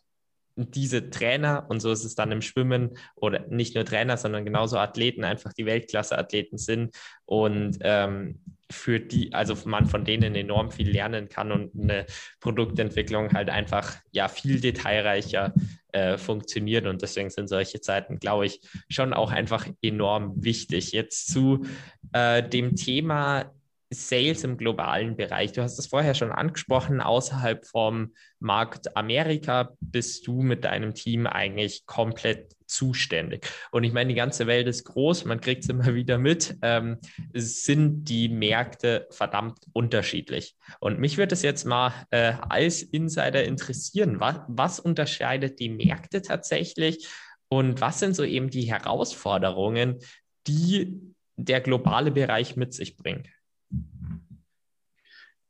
[0.67, 4.77] diese Trainer, und so ist es dann im Schwimmen, oder nicht nur Trainer, sondern genauso
[4.77, 6.95] Athleten, einfach die Weltklasse-Athleten sind
[7.25, 8.39] und ähm,
[8.71, 12.05] für die, also man von denen enorm viel lernen kann und eine
[12.39, 15.53] Produktentwicklung halt einfach ja viel detailreicher
[15.91, 20.91] äh, funktioniert und deswegen sind solche Zeiten, glaube ich, schon auch einfach enorm wichtig.
[20.91, 21.65] Jetzt zu
[22.13, 23.51] äh, dem Thema
[23.91, 25.51] Sales im globalen Bereich.
[25.51, 31.25] Du hast es vorher schon angesprochen, außerhalb vom Markt Amerika bist du mit deinem Team
[31.25, 33.47] eigentlich komplett zuständig.
[33.71, 36.99] Und ich meine, die ganze Welt ist groß, man kriegt es immer wieder mit, ähm,
[37.33, 40.55] sind die Märkte verdammt unterschiedlich.
[40.79, 46.21] Und mich würde es jetzt mal äh, als Insider interessieren, was, was unterscheidet die Märkte
[46.21, 47.07] tatsächlich
[47.49, 49.97] und was sind so eben die Herausforderungen,
[50.45, 51.01] die
[51.37, 53.27] der globale Bereich mit sich bringt?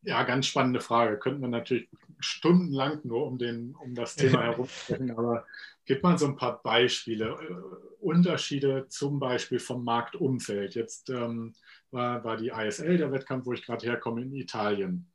[0.09, 1.19] Ja, ganz spannende Frage.
[1.19, 1.87] Könnten wir natürlich
[2.19, 5.45] stundenlang nur um, den, um das Thema herum sprechen, aber
[5.85, 10.73] gibt man so ein paar Beispiele, äh, Unterschiede zum Beispiel vom Marktumfeld.
[10.73, 11.53] Jetzt ähm,
[11.91, 15.05] war, war die ISL, der Wettkampf, wo ich gerade herkomme, in Italien.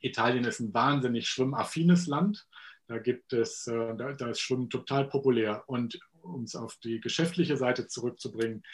[0.00, 2.48] Italien ist ein wahnsinnig schwimmaffines Land.
[2.88, 5.62] Da gibt es, äh, da, da ist Schwimmen total populär.
[5.68, 8.64] Und um es auf die geschäftliche Seite zurückzubringen,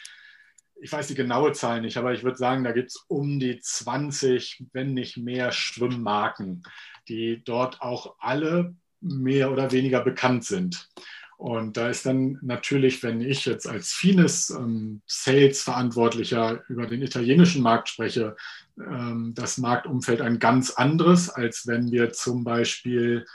[0.81, 3.59] ich weiß die genaue Zahl nicht, aber ich würde sagen, da gibt es um die
[3.59, 6.63] 20, wenn nicht mehr Schwimmmarken,
[7.07, 10.89] die dort auch alle mehr oder weniger bekannt sind.
[11.37, 17.61] Und da ist dann natürlich, wenn ich jetzt als Fines ähm, Sales-Verantwortlicher über den italienischen
[17.63, 18.35] Markt spreche,
[18.77, 23.25] ähm, das Marktumfeld ein ganz anderes, als wenn wir zum Beispiel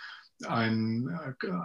[0.46, 1.08] ein,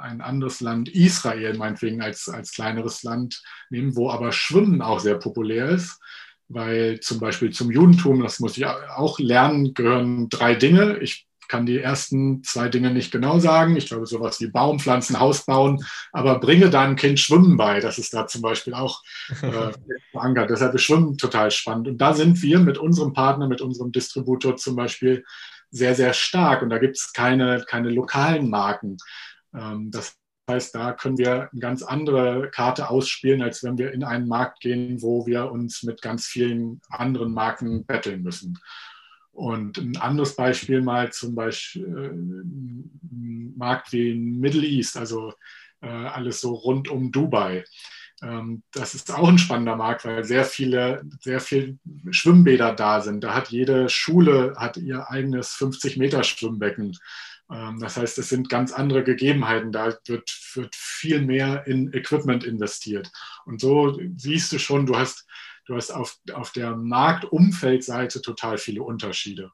[0.02, 5.16] ein anderes Land, Israel meinetwegen als, als kleineres Land nehmen, wo aber Schwimmen auch sehr
[5.16, 6.00] populär ist,
[6.48, 10.98] weil zum Beispiel zum Judentum, das muss ich auch lernen, gehören drei Dinge.
[11.00, 13.76] Ich kann die ersten zwei Dinge nicht genau sagen.
[13.76, 17.80] Ich glaube, sowas wie Baum, Pflanzen, Haus bauen, aber bringe deinem Kind Schwimmen bei.
[17.82, 19.02] Das ist da zum Beispiel auch
[19.42, 19.72] äh,
[20.12, 20.52] verankert.
[20.52, 21.88] Deshalb ist Schwimmen total spannend.
[21.88, 25.26] Und da sind wir mit unserem Partner, mit unserem Distributor zum Beispiel
[25.72, 28.98] sehr, sehr stark und da gibt es keine, keine lokalen Marken.
[29.54, 30.18] Ähm, das
[30.50, 34.62] heißt, da können wir eine ganz andere Karte ausspielen, als wenn wir in einen Markt
[34.62, 38.58] gehen, wo wir uns mit ganz vielen anderen Marken betteln müssen.
[39.32, 45.34] Und ein anderes Beispiel mal zum Beispiel äh, ein Markt wie Middle East, also
[45.82, 47.64] äh, alles so rund um Dubai.
[48.22, 51.78] Ähm, das ist auch ein spannender Markt, weil sehr viele, sehr viele
[52.12, 53.24] Schwimmbäder da sind.
[53.24, 56.98] Da hat jede Schule hat ihr eigenes 50 Meter Schwimmbecken.
[57.52, 59.72] Ähm, das heißt, es sind ganz andere Gegebenheiten.
[59.72, 63.12] Da wird, wird viel mehr in Equipment investiert.
[63.46, 65.26] Und so siehst du schon, du hast,
[65.66, 69.52] du hast auf, auf der Marktumfeldseite total viele Unterschiede.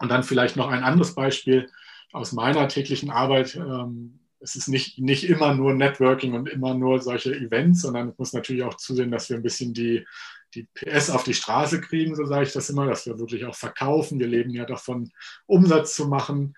[0.00, 1.70] Und dann vielleicht noch ein anderes Beispiel
[2.12, 3.54] aus meiner täglichen Arbeit.
[3.54, 8.18] Ähm, es ist nicht, nicht immer nur Networking und immer nur solche Events, sondern es
[8.18, 10.06] muss natürlich auch zusehen, dass wir ein bisschen die,
[10.54, 13.54] die PS auf die Straße kriegen, so sage ich das immer, dass wir wirklich auch
[13.54, 14.20] verkaufen.
[14.20, 15.10] Wir leben ja davon,
[15.46, 16.54] Umsatz zu machen.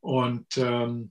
[0.00, 1.10] Und ähm,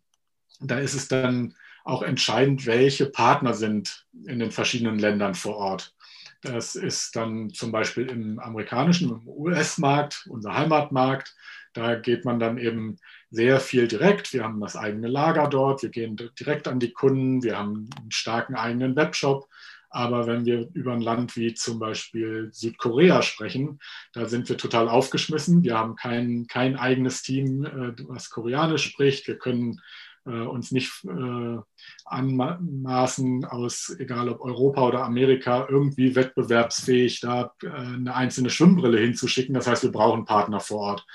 [0.62, 5.94] da ist es dann auch entscheidend, welche Partner sind in den verschiedenen Ländern vor Ort.
[6.42, 11.36] Das ist dann zum Beispiel im amerikanischen, im US-Markt, unser Heimatmarkt.
[11.76, 12.98] Da geht man dann eben
[13.30, 14.34] sehr viel direkt.
[14.34, 18.12] Wir haben das eigene Lager dort, wir gehen direkt an die Kunden, wir haben einen
[18.12, 19.48] starken eigenen Webshop.
[19.90, 23.80] Aber wenn wir über ein Land wie zum Beispiel Südkorea sprechen,
[24.14, 25.64] da sind wir total aufgeschmissen.
[25.64, 29.28] Wir haben kein, kein eigenes Team, äh, was Koreanisch spricht.
[29.28, 29.80] Wir können
[30.26, 31.60] äh, uns nicht äh,
[32.04, 39.54] anmaßen, aus egal ob Europa oder Amerika, irgendwie wettbewerbsfähig da eine einzelne Schwimmbrille hinzuschicken.
[39.56, 41.06] Das heißt, wir brauchen Partner vor Ort.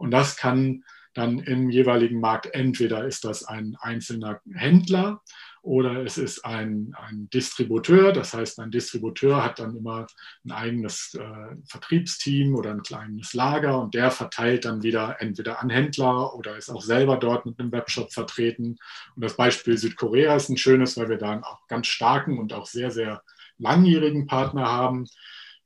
[0.00, 0.82] Und das kann
[1.12, 5.20] dann im jeweiligen Markt entweder ist das ein einzelner Händler
[5.60, 8.12] oder es ist ein, ein Distributeur.
[8.12, 10.06] Das heißt, ein Distributeur hat dann immer
[10.46, 15.68] ein eigenes äh, Vertriebsteam oder ein kleines Lager und der verteilt dann wieder entweder an
[15.68, 18.78] Händler oder ist auch selber dort mit einem Webshop vertreten.
[19.16, 22.54] Und das Beispiel Südkorea ist ein schönes, weil wir da einen auch ganz starken und
[22.54, 23.22] auch sehr, sehr
[23.58, 25.04] langjährigen Partner haben.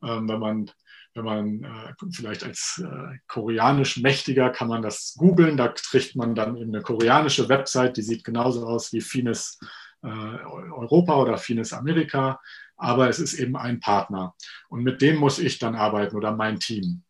[0.02, 0.70] Ähm, wenn man
[1.14, 6.34] wenn man äh, vielleicht als äh, koreanisch Mächtiger kann man das googeln, da kriegt man
[6.34, 9.58] dann eben eine koreanische Website, die sieht genauso aus wie Fines
[10.02, 12.40] äh, Europa oder Fines Amerika,
[12.76, 14.34] aber es ist eben ein Partner.
[14.68, 17.04] Und mit dem muss ich dann arbeiten oder mein Team.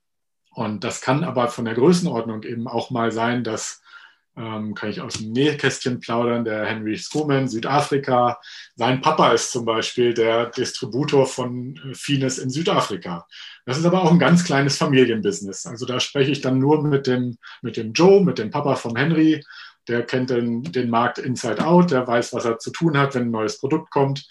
[0.50, 3.82] Und das kann aber von der Größenordnung eben auch mal sein, dass
[4.36, 8.40] ähm, kann ich aus dem Nähkästchen plaudern, der Henry Schumann, Südafrika.
[8.74, 13.26] Sein Papa ist zum Beispiel der Distributor von äh, Fines in Südafrika.
[13.64, 15.66] Das ist aber auch ein ganz kleines Familienbusiness.
[15.66, 18.96] Also da spreche ich dann nur mit dem, mit dem Joe, mit dem Papa von
[18.96, 19.44] Henry.
[19.86, 23.24] Der kennt den, den Markt inside out, der weiß, was er zu tun hat, wenn
[23.24, 24.26] ein neues Produkt kommt.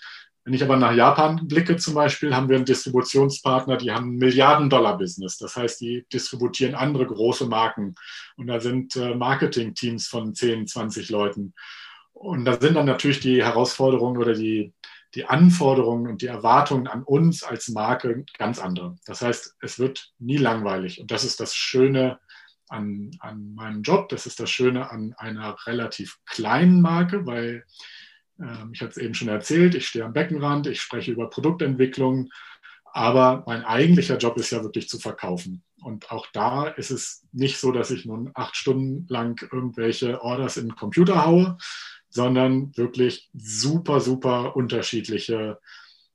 [0.46, 4.18] Wenn ich aber nach Japan blicke zum Beispiel, haben wir einen Distributionspartner, die haben ein
[4.18, 5.38] Milliarden-Dollar-Business.
[5.38, 7.96] Das heißt, die distributieren andere große Marken.
[8.36, 11.54] Und da sind äh, Marketing-Teams von 10, 20 Leuten.
[12.12, 14.74] Und da sind dann natürlich die Herausforderungen oder die,
[15.16, 18.98] die Anforderungen und die Erwartungen an uns als Marke ganz andere.
[19.06, 21.00] Das heißt, es wird nie langweilig.
[21.00, 22.20] Und das ist das Schöne
[22.68, 24.10] an, an meinem Job.
[24.10, 27.64] Das ist das Schöne an einer relativ kleinen Marke, weil
[28.72, 32.30] ich hatte es eben schon erzählt, ich stehe am Beckenrand, ich spreche über Produktentwicklung,
[32.86, 35.64] aber mein eigentlicher Job ist ja wirklich zu verkaufen.
[35.82, 40.58] Und auch da ist es nicht so, dass ich nun acht Stunden lang irgendwelche Orders
[40.58, 41.58] in den Computer haue,
[42.10, 45.60] sondern wirklich super, super unterschiedliche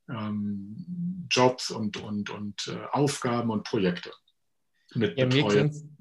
[0.09, 4.11] ähm, Jobs und, und, und äh, Aufgaben und Projekte
[4.95, 5.97] mit ja, Betreuung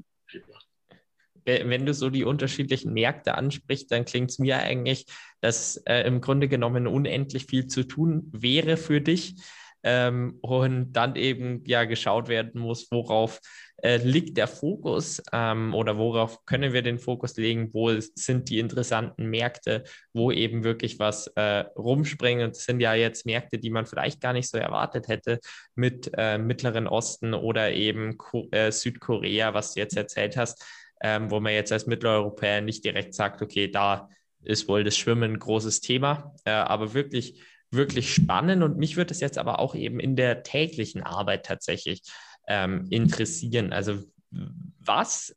[1.49, 5.07] wenn du so die unterschiedlichen Märkte ansprichst, dann klingt es mir eigentlich,
[5.41, 9.37] dass äh, im Grunde genommen unendlich viel zu tun wäre für dich.
[9.85, 13.41] Ähm, und dann eben ja geschaut werden muss, worauf
[13.81, 18.59] äh, liegt der Fokus ähm, oder worauf können wir den Fokus legen, wo sind die
[18.59, 22.47] interessanten Märkte, wo eben wirklich was äh, rumspringen.
[22.47, 25.39] Und das sind ja jetzt Märkte, die man vielleicht gar nicht so erwartet hätte
[25.77, 30.65] mit äh, Mittleren Osten oder eben Ko äh, Südkorea, was du jetzt erzählt hast
[31.01, 34.09] ähm, wo man jetzt als Mitteleuropäer nicht direkt sagt, okay, da
[34.43, 38.63] ist wohl das Schwimmen ein großes Thema, äh, aber wirklich, wirklich spannend.
[38.63, 42.03] Und mich würde es jetzt aber auch eben in der täglichen Arbeit tatsächlich
[42.47, 43.73] ähm, interessieren.
[43.73, 44.03] Also
[44.79, 45.37] was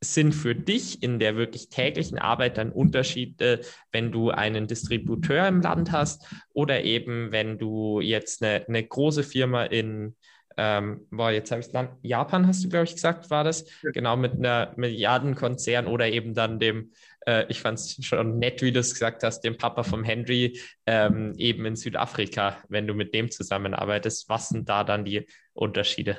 [0.00, 5.60] sind für dich in der wirklich täglichen Arbeit dann Unterschiede, wenn du einen Distributeur im
[5.60, 10.14] Land hast oder eben wenn du jetzt eine, eine große Firma in
[10.60, 13.92] ähm, boah, jetzt habe ich Land, Japan hast du, glaube ich, gesagt, war das, ja.
[13.92, 16.90] genau mit einer Milliardenkonzern oder eben dann dem,
[17.26, 20.60] äh, ich fand es schon nett, wie du es gesagt hast, dem Papa vom Henry
[20.84, 24.28] ähm, eben in Südafrika, wenn du mit dem zusammenarbeitest.
[24.28, 26.18] Was sind da dann die Unterschiede?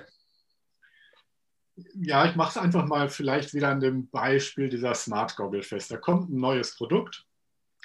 [1.95, 5.91] Ja, ich mache es einfach mal vielleicht wieder an dem Beispiel dieser Smart Goggle fest.
[5.91, 7.25] Da kommt ein neues Produkt,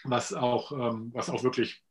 [0.05, 1.83] was auch, ähm, was auch wirklich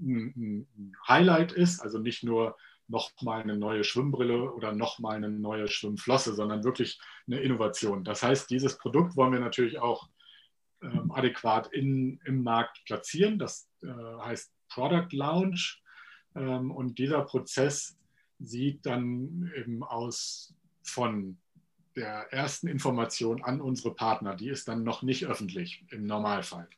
[0.00, 2.56] ein, ein Highlight ist, also nicht nur
[2.88, 8.04] nochmal eine neue Schwimmbrille oder nochmal eine neue Schwimmflosse, sondern wirklich eine Innovation.
[8.04, 10.08] Das heißt, dieses Produkt wollen wir natürlich auch
[10.82, 13.38] ähm, adäquat in, im Markt platzieren.
[13.38, 15.82] Das äh, heißt Product Launch.
[16.34, 17.98] Ähm, und dieser Prozess
[18.38, 21.38] sieht dann eben aus von
[21.96, 26.68] der ersten Information an unsere Partner, die ist dann noch nicht öffentlich im Normalfall.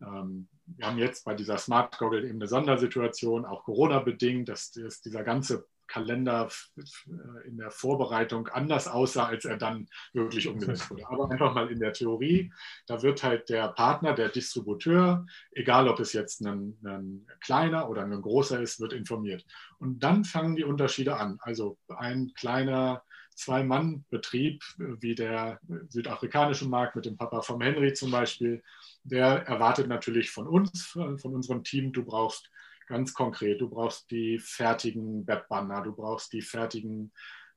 [0.00, 5.00] Ähm, wir haben jetzt bei dieser Smart Goggle eben eine Sondersituation, auch Corona-bedingt, dass, dass
[5.00, 11.06] dieser ganze Kalender äh, in der Vorbereitung anders aussah, als er dann wirklich umgesetzt wurde.
[11.08, 12.52] Aber einfach mal in der Theorie,
[12.86, 18.02] da wird halt der Partner, der Distributeur, egal ob es jetzt ein, ein kleiner oder
[18.02, 19.44] ein großer ist, wird informiert.
[19.78, 21.38] Und dann fangen die Unterschiede an.
[21.40, 23.02] Also ein kleiner
[23.34, 28.62] Zwei-Mann-Betrieb wie der südafrikanische Markt mit dem Papa vom Henry zum Beispiel,
[29.04, 32.50] der erwartet natürlich von uns, von unserem Team, du brauchst
[32.86, 33.60] ganz konkret.
[33.60, 37.12] Du brauchst die fertigen Webbanner, du brauchst die fertigen,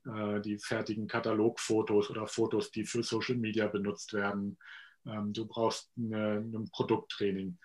[0.05, 4.57] äh, die fertigen Katalogfotos oder Fotos, die für Social Media benutzt werden.
[5.05, 7.57] Ähm, du brauchst ein Produkttraining.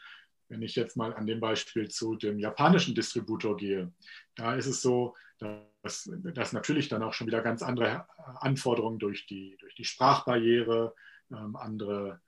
[0.49, 3.93] Wenn ich jetzt mal an dem Beispiel zu dem japanischen Distributor gehe,
[4.35, 8.07] da ist es so, dass, dass natürlich dann auch schon wieder ganz andere
[8.37, 10.95] Anforderungen durch die, durch die Sprachbarriere,
[11.31, 12.21] ähm, andere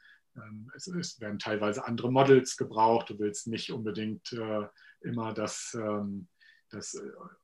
[0.74, 3.10] es, es, werden teilweise andere Models gebraucht.
[3.10, 4.66] Du willst nicht unbedingt äh,
[5.00, 6.28] immer das, ähm,
[6.70, 7.00] das äh,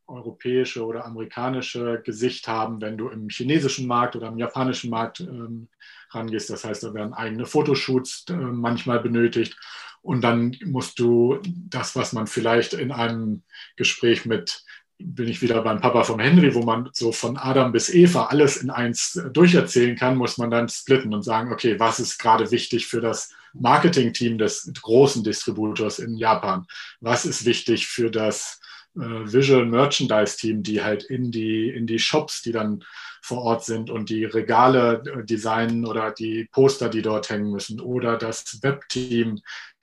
[0.06, 5.68] europäische oder amerikanische Gesicht haben, wenn du im chinesischen Markt oder im japanischen Markt ähm,
[6.10, 6.50] rangehst.
[6.50, 9.56] Das heißt, da werden eigene Fotoshoots äh, manchmal benötigt.
[10.02, 13.42] Und dann musst du das, was man vielleicht in einem
[13.76, 14.64] Gespräch mit
[15.02, 18.58] bin ich wieder beim Papa vom Henry, wo man so von Adam bis Eva alles
[18.58, 22.86] in eins durcherzählen kann, muss man dann splitten und sagen, okay, was ist gerade wichtig
[22.86, 26.66] für das Marketing-Team des großen Distributors in Japan?
[27.00, 28.60] Was ist wichtig für das
[28.96, 32.84] äh, Visual Merchandise-Team, die halt in die, in die Shops, die dann
[33.22, 37.80] vor Ort sind und die Regale äh, designen oder die Poster, die dort hängen müssen
[37.80, 39.40] oder das Web-Team,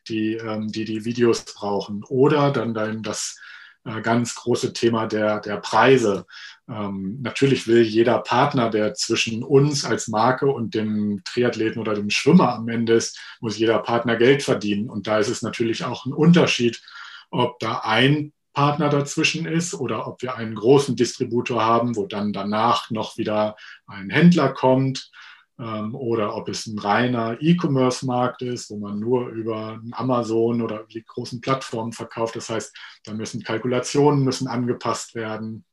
[0.08, 3.38] die, ähm, die die Videos brauchen oder dann, dann das
[3.88, 6.26] äh, ganz große Thema der, der Preise.
[6.70, 12.10] Ähm, natürlich will jeder Partner, der zwischen uns als Marke und dem Triathleten oder dem
[12.10, 14.90] Schwimmer am Ende ist, muss jeder Partner Geld verdienen.
[14.90, 16.82] Und da ist es natürlich auch ein Unterschied,
[17.30, 22.34] ob da ein Partner dazwischen ist oder ob wir einen großen Distributor haben, wo dann
[22.34, 25.12] danach noch wieder ein Händler kommt
[25.60, 31.42] oder ob es ein reiner E-Commerce-Markt ist, wo man nur über Amazon oder die großen
[31.42, 32.36] Plattformen verkauft.
[32.36, 35.66] Das heißt, da müssen Kalkulationen müssen angepasst werden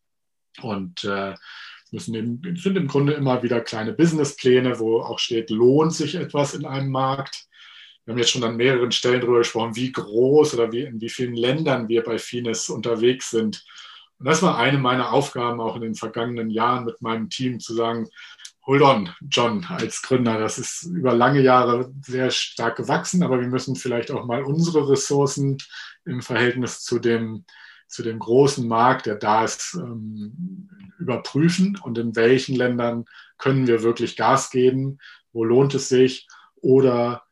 [0.62, 1.34] und äh,
[1.90, 6.54] müssen im, sind im Grunde immer wieder kleine Businesspläne, wo auch steht, lohnt sich etwas
[6.54, 7.46] in einem Markt.
[8.04, 11.08] Wir haben jetzt schon an mehreren Stellen darüber gesprochen, wie groß oder wie, in wie
[11.08, 13.64] vielen Ländern wir bei Finis unterwegs sind.
[14.18, 17.74] Und das war eine meiner Aufgaben auch in den vergangenen Jahren mit meinem Team, zu
[17.74, 18.08] sagen,
[18.66, 20.38] hold on, John, als Gründer.
[20.38, 24.88] Das ist über lange Jahre sehr stark gewachsen, aber wir müssen vielleicht auch mal unsere
[24.88, 25.58] Ressourcen
[26.04, 27.44] im Verhältnis zu dem,
[27.88, 31.78] zu dem großen Markt, der da ist, ähm, überprüfen.
[31.82, 33.04] Und in welchen Ländern
[33.38, 34.98] können wir wirklich Gas geben,
[35.32, 36.26] wo lohnt es sich?
[36.56, 37.22] Oder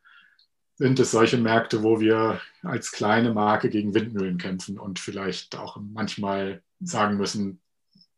[0.75, 5.77] sind es solche Märkte, wo wir als kleine Marke gegen Windmühlen kämpfen und vielleicht auch
[5.81, 7.61] manchmal sagen müssen,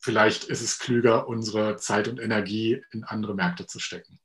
[0.06, 4.20] vielleicht ist es klüger, unsere Zeit und Energie in andere Märkte zu stecken.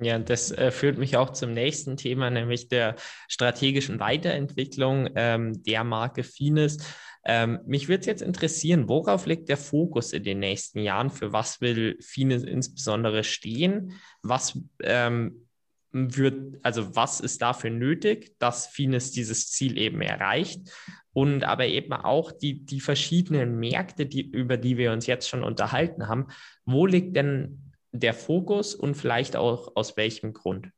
[0.00, 2.96] Ja, das äh, führt mich auch zum nächsten Thema, nämlich der
[3.28, 6.78] strategischen Weiterentwicklung ähm, der Marke Finis.
[7.26, 11.10] Ähm, mich würde es jetzt interessieren, worauf liegt der Fokus in den nächsten Jahren?
[11.10, 14.00] Für was will Finis insbesondere stehen?
[14.22, 15.46] Was ähm,
[15.92, 20.70] wird, also was ist dafür nötig, dass Finis dieses Ziel eben erreicht?
[21.12, 25.42] und aber eben auch die, die verschiedenen Märkte, die, über die wir uns jetzt schon
[25.42, 26.28] unterhalten haben.
[26.64, 30.70] Wo liegt denn der Fokus und vielleicht auch aus welchem Grund?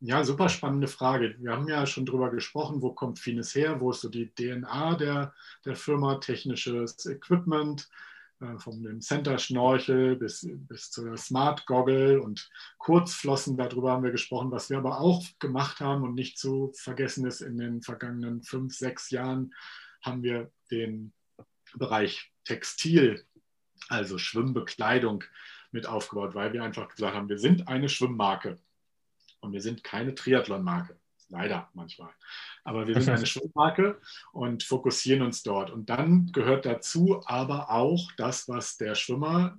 [0.00, 1.36] Ja, super spannende Frage.
[1.38, 4.96] Wir haben ja schon darüber gesprochen, wo kommt Finis her, wo ist so die DNA
[4.96, 5.34] der,
[5.64, 7.88] der Firma, technisches Equipment,
[8.40, 14.10] äh, vom dem Center Schnorchel bis, bis zur Smart Goggle und Kurzflossen, darüber haben wir
[14.10, 14.50] gesprochen.
[14.50, 18.74] Was wir aber auch gemacht haben und nicht zu vergessen ist, in den vergangenen fünf,
[18.74, 19.54] sechs Jahren
[20.02, 21.12] haben wir den
[21.74, 23.24] Bereich Textil,
[23.88, 25.24] also Schwimmbekleidung
[25.72, 28.58] mit aufgebaut, weil wir einfach gesagt haben, wir sind eine Schwimmmarke
[29.40, 30.98] und wir sind keine Triathlon-Marke.
[31.28, 32.12] Leider manchmal.
[32.64, 34.00] Aber wir sind eine Schwimmmarke
[34.32, 35.70] und fokussieren uns dort.
[35.70, 39.58] Und dann gehört dazu aber auch das, was der Schwimmer,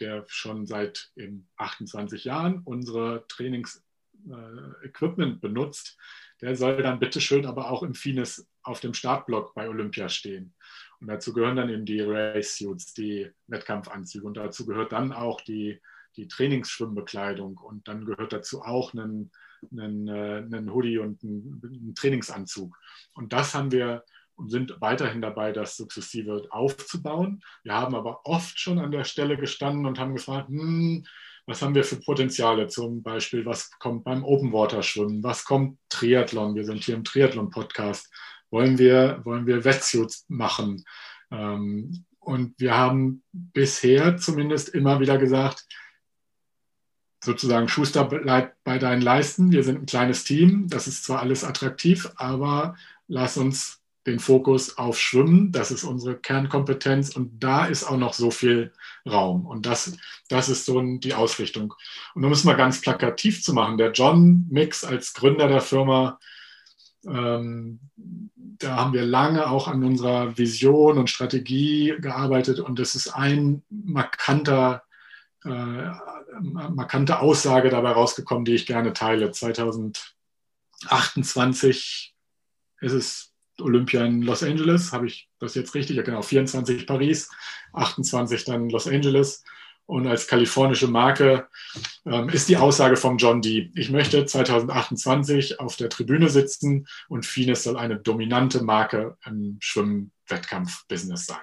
[0.00, 1.12] der schon seit
[1.56, 5.96] 28 Jahren unsere Trainingsequipment äh, benutzt,
[6.40, 10.54] der soll dann bitteschön aber auch im Fines auf dem Startblock bei Olympia stehen.
[11.00, 14.26] Und dazu gehören dann eben die Race Suits, die Wettkampfanzüge.
[14.26, 15.80] Und dazu gehört dann auch die,
[16.16, 17.58] die Trainingsschwimmbekleidung.
[17.58, 19.30] Und dann gehört dazu auch ein,
[19.72, 22.76] ein, ein Hoodie und ein, ein Trainingsanzug.
[23.14, 24.04] Und das haben wir
[24.36, 27.42] und sind weiterhin dabei, das sukzessive aufzubauen.
[27.62, 31.04] Wir haben aber oft schon an der Stelle gestanden und haben gefragt, hm,
[31.46, 32.68] was haben wir für Potenziale?
[32.68, 35.22] Zum Beispiel, was kommt beim Open Water Schwimmen?
[35.22, 36.54] Was kommt Triathlon?
[36.54, 38.10] Wir sind hier im Triathlon-Podcast.
[38.50, 40.84] Wollen wir, wollen wir Wetsuits machen?
[41.30, 45.66] Ähm, und wir haben bisher zumindest immer wieder gesagt,
[47.24, 49.52] sozusagen Schuster bleibt bei deinen Leisten.
[49.52, 50.68] Wir sind ein kleines Team.
[50.68, 52.76] Das ist zwar alles attraktiv, aber
[53.08, 55.50] lass uns den Fokus auf Schwimmen.
[55.50, 58.72] Das ist unsere Kernkompetenz und da ist auch noch so viel
[59.08, 59.46] Raum.
[59.46, 59.96] Und das,
[60.28, 61.74] das ist so die Ausrichtung.
[62.14, 66.18] Und um es mal ganz plakativ zu machen, der John Mix als Gründer der Firma,
[67.06, 73.08] ähm, da haben wir lange auch an unserer Vision und Strategie gearbeitet und es ist
[73.08, 74.84] ein markanter,
[75.44, 75.48] äh,
[76.40, 79.30] markante Aussage dabei rausgekommen, die ich gerne teile.
[79.30, 82.14] 2028
[82.80, 85.96] ist es Olympia in Los Angeles, habe ich das jetzt richtig?
[85.96, 87.30] Ja, genau, 24 Paris,
[87.72, 89.44] 28 dann Los Angeles.
[89.86, 91.46] Und als kalifornische Marke
[92.06, 97.26] ähm, ist die Aussage von John Dee, ich möchte 2028 auf der Tribüne sitzen und
[97.26, 101.36] Fines soll eine dominante Marke im Schwimmwettkampf-Business sein.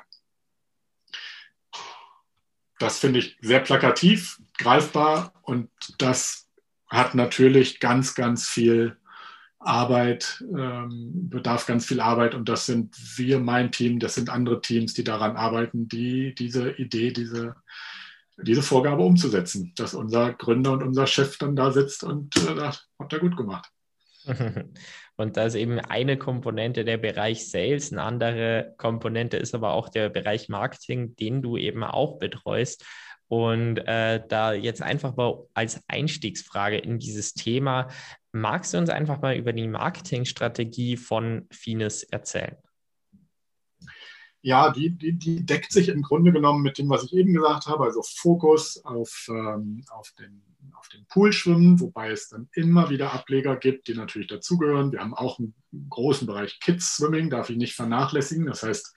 [2.82, 5.70] Das finde ich sehr plakativ, greifbar und
[6.00, 6.50] das
[6.88, 8.98] hat natürlich ganz, ganz viel
[9.60, 14.62] Arbeit, ähm, bedarf ganz viel Arbeit und das sind wir, mein Team, das sind andere
[14.62, 17.56] Teams, die daran arbeiten, die diese Idee, diese,
[18.42, 22.88] diese Vorgabe umzusetzen, dass unser Gründer und unser Chef dann da sitzt und äh, das
[22.98, 23.70] hat er gut gemacht.
[25.18, 29.90] Und da ist eben eine Komponente der Bereich Sales, eine andere Komponente ist aber auch
[29.90, 32.86] der Bereich Marketing, den du eben auch betreust.
[33.28, 37.88] Und äh, da jetzt einfach mal als Einstiegsfrage in dieses Thema,
[38.34, 42.58] magst du uns einfach mal über die Marketingstrategie von Finis erzählen?
[44.42, 47.68] Ja, die, die, die deckt sich im Grunde genommen mit dem, was ich eben gesagt
[47.68, 52.90] habe, also Fokus auf, ähm, auf den auf den Pool schwimmen, wobei es dann immer
[52.90, 54.92] wieder Ableger gibt, die natürlich dazugehören.
[54.92, 55.54] Wir haben auch einen
[55.90, 58.46] großen Bereich Kids Swimming, darf ich nicht vernachlässigen.
[58.46, 58.94] Das heißt,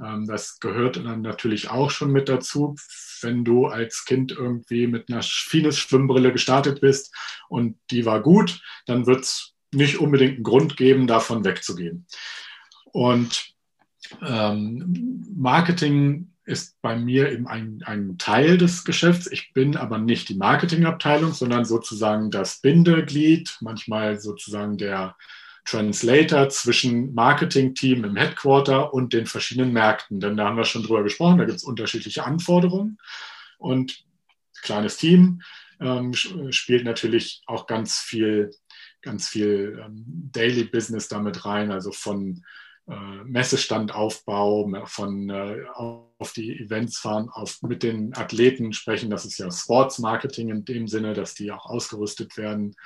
[0.00, 2.76] ähm, das gehört dann natürlich auch schon mit dazu,
[3.20, 7.14] wenn du als Kind irgendwie mit einer Fines Schwimmbrille gestartet bist
[7.48, 12.06] und die war gut, dann wird es nicht unbedingt einen Grund geben, davon wegzugehen.
[12.92, 13.54] Und
[14.22, 19.30] ähm, Marketing ist bei mir eben ein, ein Teil des Geschäfts.
[19.30, 25.16] Ich bin aber nicht die Marketingabteilung, sondern sozusagen das Bindeglied, manchmal sozusagen der
[25.64, 30.20] Translator zwischen Marketingteam im Headquarter und den verschiedenen Märkten.
[30.20, 32.98] Denn da haben wir schon drüber gesprochen, da gibt es unterschiedliche Anforderungen.
[33.56, 34.04] Und
[34.60, 35.40] kleines Team
[35.80, 38.50] ähm, spielt natürlich auch ganz viel,
[39.00, 42.44] ganz viel ähm, Daily Business damit rein, also von
[42.86, 49.10] Messestandaufbau, von äh, auf die Events fahren, auf, mit den Athleten sprechen.
[49.10, 52.76] Das ist ja Sports Marketing in dem Sinne, dass die auch ausgerüstet werden.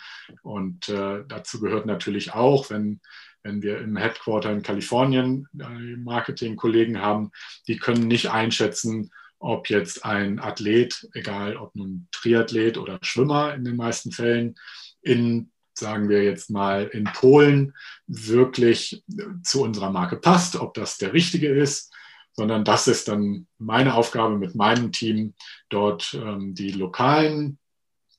[0.43, 3.01] Und äh, dazu gehört natürlich auch, wenn,
[3.43, 7.33] wenn wir im Headquarter in Kalifornien äh, Marketing-Kollegen haben,
[7.67, 13.65] die können nicht einschätzen, ob jetzt ein Athlet, egal ob nun Triathlet oder Schwimmer in
[13.65, 14.57] den meisten Fällen,
[15.03, 17.75] in sagen wir jetzt mal, in Polen
[18.07, 19.03] wirklich
[19.43, 21.93] zu unserer Marke passt, ob das der richtige ist,
[22.33, 25.35] sondern das ist dann meine Aufgabe mit meinem Team,
[25.69, 27.59] dort ähm, die lokalen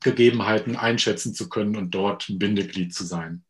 [0.01, 3.43] Gegebenheiten einschätzen zu können und dort ein Bindeglied zu sein.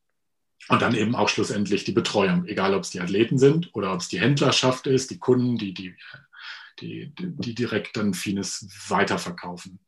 [0.68, 4.01] Und dann eben auch schlussendlich die Betreuung, egal ob es die Athleten sind oder ob
[4.01, 5.95] es die Händlerschaft ist, die Kunden, die, die,
[6.80, 9.80] die, die direkt dann vieles weiterverkaufen.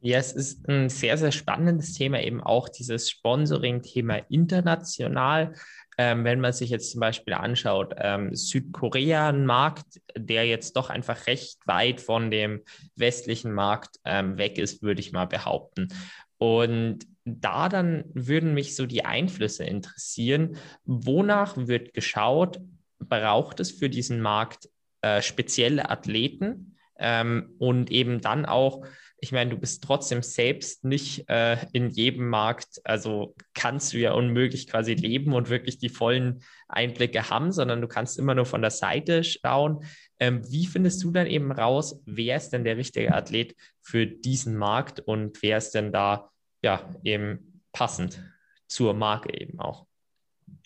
[0.00, 5.54] Ja, es ist ein sehr, sehr spannendes Thema, eben auch dieses Sponsoring-Thema international.
[6.00, 10.90] Ähm, wenn man sich jetzt zum Beispiel anschaut, ähm, Südkorea, ein Markt, der jetzt doch
[10.90, 12.62] einfach recht weit von dem
[12.94, 15.88] westlichen Markt ähm, weg ist, würde ich mal behaupten.
[16.36, 20.56] Und da dann würden mich so die Einflüsse interessieren.
[20.84, 22.60] Wonach wird geschaut?
[23.00, 24.68] Braucht es für diesen Markt
[25.02, 26.76] äh, spezielle Athleten?
[26.96, 28.84] Ähm, und eben dann auch,
[29.20, 34.12] ich meine, du bist trotzdem selbst nicht äh, in jedem Markt, also kannst du ja
[34.12, 38.62] unmöglich quasi leben und wirklich die vollen Einblicke haben, sondern du kannst immer nur von
[38.62, 39.84] der Seite schauen.
[40.20, 44.56] Ähm, wie findest du dann eben raus, wer ist denn der richtige Athlet für diesen
[44.56, 46.30] Markt und wer ist denn da
[46.62, 48.22] ja eben passend
[48.68, 49.86] zur Marke eben auch?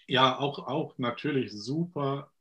[0.07, 2.32] Ja, auch, auch natürlich super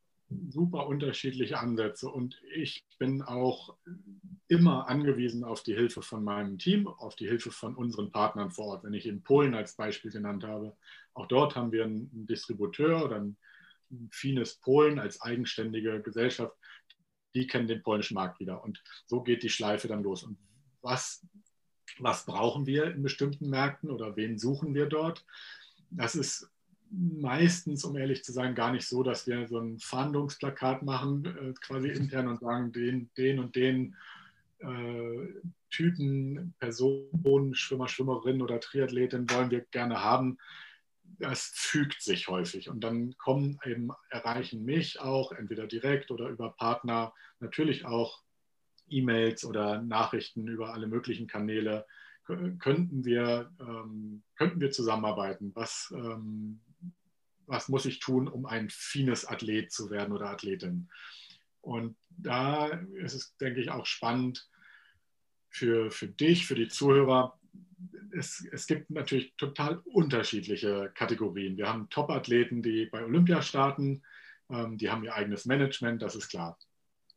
[0.49, 3.75] super unterschiedliche Ansätze und ich bin auch
[4.47, 8.67] immer angewiesen auf die Hilfe von meinem Team, auf die Hilfe von unseren Partnern vor
[8.67, 8.83] Ort.
[8.83, 10.75] Wenn ich in Polen als Beispiel genannt habe,
[11.13, 13.37] auch dort haben wir einen Distributeur oder ein
[14.11, 16.55] Fines Polen als eigenständige Gesellschaft,
[17.33, 20.23] die kennen den polnischen Markt wieder und so geht die Schleife dann los.
[20.23, 20.37] Und
[20.81, 21.25] was,
[21.99, 25.25] was brauchen wir in bestimmten Märkten oder wen suchen wir dort?
[25.89, 26.50] Das ist
[26.91, 31.53] meistens, um ehrlich zu sein, gar nicht so, dass wir so ein Fahndungsplakat machen, äh,
[31.61, 33.95] quasi intern und sagen, den, den und den
[34.59, 35.27] äh,
[35.69, 40.37] Typen, Personen, Schwimmer, Schwimmerin oder Triathletin wollen wir gerne haben.
[41.19, 46.51] Das fügt sich häufig und dann kommen eben, erreichen mich auch entweder direkt oder über
[46.51, 48.21] Partner natürlich auch
[48.87, 51.85] E-Mails oder Nachrichten über alle möglichen Kanäle.
[52.59, 55.51] Könnten wir, ähm, könnten wir zusammenarbeiten?
[55.53, 56.59] Was, ähm,
[57.51, 60.89] was muss ich tun, um ein fines Athlet zu werden oder Athletin?
[61.59, 64.47] Und da ist es, denke ich, auch spannend
[65.49, 67.37] für, für dich, für die Zuhörer.
[68.17, 71.57] Es, es gibt natürlich total unterschiedliche Kategorien.
[71.57, 74.01] Wir haben Top-Athleten, die bei Olympia starten,
[74.49, 76.57] ähm, die haben ihr eigenes Management, das ist klar.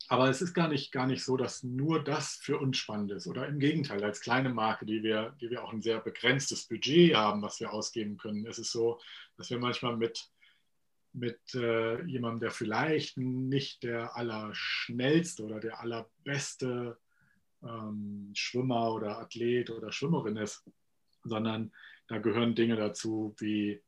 [0.08, 3.26] Aber es ist gar nicht, gar nicht so, dass nur das für uns spannend ist.
[3.26, 7.14] Oder im Gegenteil, als kleine Marke, die wir, die wir auch ein sehr begrenztes Budget
[7.14, 9.00] haben, was wir ausgeben können, ist es so,
[9.36, 10.30] dass wir manchmal mit,
[11.12, 16.98] mit äh, jemandem, der vielleicht nicht der allerschnellste oder der allerbeste
[17.62, 20.64] ähm, Schwimmer oder Athlet oder Schwimmerin ist,
[21.22, 21.72] sondern
[22.08, 23.80] da gehören Dinge dazu wie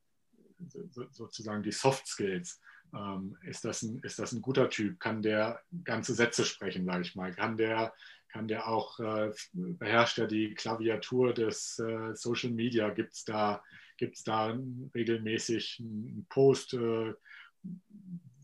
[0.68, 2.60] so, sozusagen die Soft Skills
[2.96, 4.98] ähm, ist, das ein, ist das ein guter Typ?
[5.00, 7.32] Kann der ganze Sätze sprechen, sage ich mal?
[7.32, 7.92] Kann der,
[8.28, 12.90] kann der auch, äh, beherrscht er die Klaviatur des äh, Social Media?
[12.90, 13.62] Gibt es da,
[13.96, 14.58] gibt's da
[14.94, 17.14] regelmäßig einen Post, äh,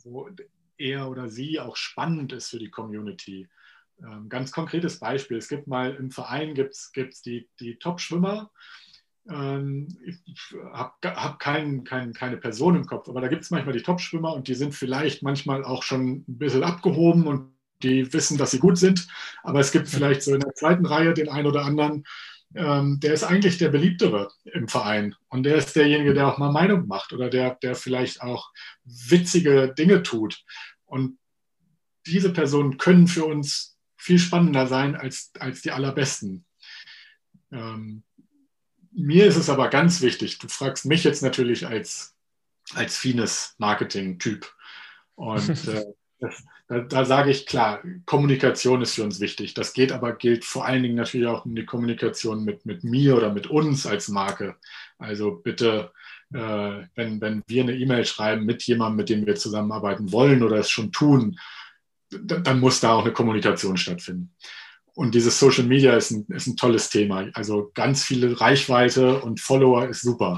[0.05, 0.29] wo
[0.77, 3.49] er oder sie auch spannend ist für die Community?
[4.01, 8.51] Ähm, ganz konkretes Beispiel, es gibt mal im Verein gibt's, gibt's die, die Top-Schwimmer,
[9.25, 13.83] ich habe hab kein, kein, keine Person im Kopf, aber da gibt es manchmal die
[13.83, 17.53] Top-Schwimmer und die sind vielleicht manchmal auch schon ein bisschen abgehoben und
[17.83, 19.07] die wissen, dass sie gut sind.
[19.43, 22.05] Aber es gibt vielleicht so in der zweiten Reihe den einen oder anderen,
[22.55, 25.15] ähm, der ist eigentlich der beliebtere im Verein.
[25.29, 28.51] Und der ist derjenige, der auch mal Meinung macht oder der, der vielleicht auch
[28.85, 30.45] witzige Dinge tut.
[30.85, 31.19] Und
[32.07, 36.45] diese Personen können für uns viel spannender sein als, als die allerbesten.
[37.53, 38.03] Ähm,
[38.95, 42.15] mir ist es aber ganz wichtig, du fragst mich jetzt natürlich als,
[42.75, 44.53] als fines Marketing-Typ.
[45.15, 45.85] Und äh,
[46.21, 49.55] das, da, da, sage ich klar, Kommunikation ist für uns wichtig.
[49.55, 53.17] Das geht aber, gilt vor allen Dingen natürlich auch um die Kommunikation mit, mit mir
[53.17, 54.57] oder mit uns als Marke.
[54.99, 55.93] Also bitte,
[56.33, 60.57] äh, wenn, wenn wir eine E-Mail schreiben mit jemandem, mit dem wir zusammenarbeiten wollen oder
[60.57, 61.39] es schon tun,
[62.11, 64.35] dann muss da auch eine Kommunikation stattfinden.
[64.95, 67.29] Und dieses Social Media ist ein, ist ein tolles Thema.
[67.35, 70.37] Also ganz viele Reichweite und Follower ist super.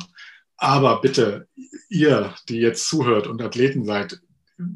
[0.57, 1.49] Aber bitte,
[1.89, 4.21] ihr, die jetzt zuhört und Athleten seid,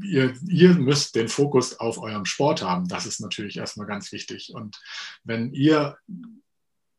[0.02, 2.88] ihr, ihr müsst den Fokus auf eurem Sport haben.
[2.88, 4.52] Das ist natürlich erstmal ganz wichtig.
[4.52, 4.80] Und
[5.24, 5.96] wenn ihr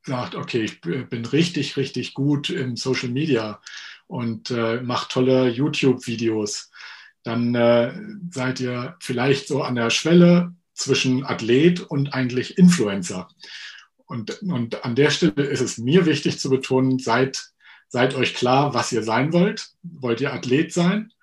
[0.03, 3.61] sagt, okay, ich bin richtig, richtig gut im Social Media
[4.07, 6.71] und äh, mache tolle YouTube-Videos,
[7.23, 7.93] dann äh,
[8.31, 13.27] seid ihr vielleicht so an der Schwelle zwischen Athlet und eigentlich Influencer.
[14.05, 17.51] Und, und an der Stelle ist es mir wichtig zu betonen, seid,
[17.89, 19.67] seid euch klar, was ihr sein wollt.
[19.83, 21.13] Wollt ihr Athlet sein?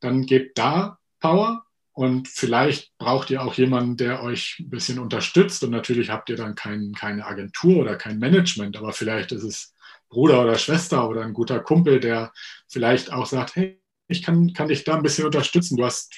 [0.00, 5.62] Dann gebt da Power und vielleicht braucht ihr auch jemanden, der euch ein bisschen unterstützt.
[5.62, 9.72] Und natürlich habt ihr dann kein, keine Agentur oder kein Management, aber vielleicht ist es
[10.08, 12.32] Bruder oder Schwester oder ein guter Kumpel, der
[12.68, 15.76] vielleicht auch sagt, hey, ich kann, kann dich da ein bisschen unterstützen.
[15.76, 16.12] Du hast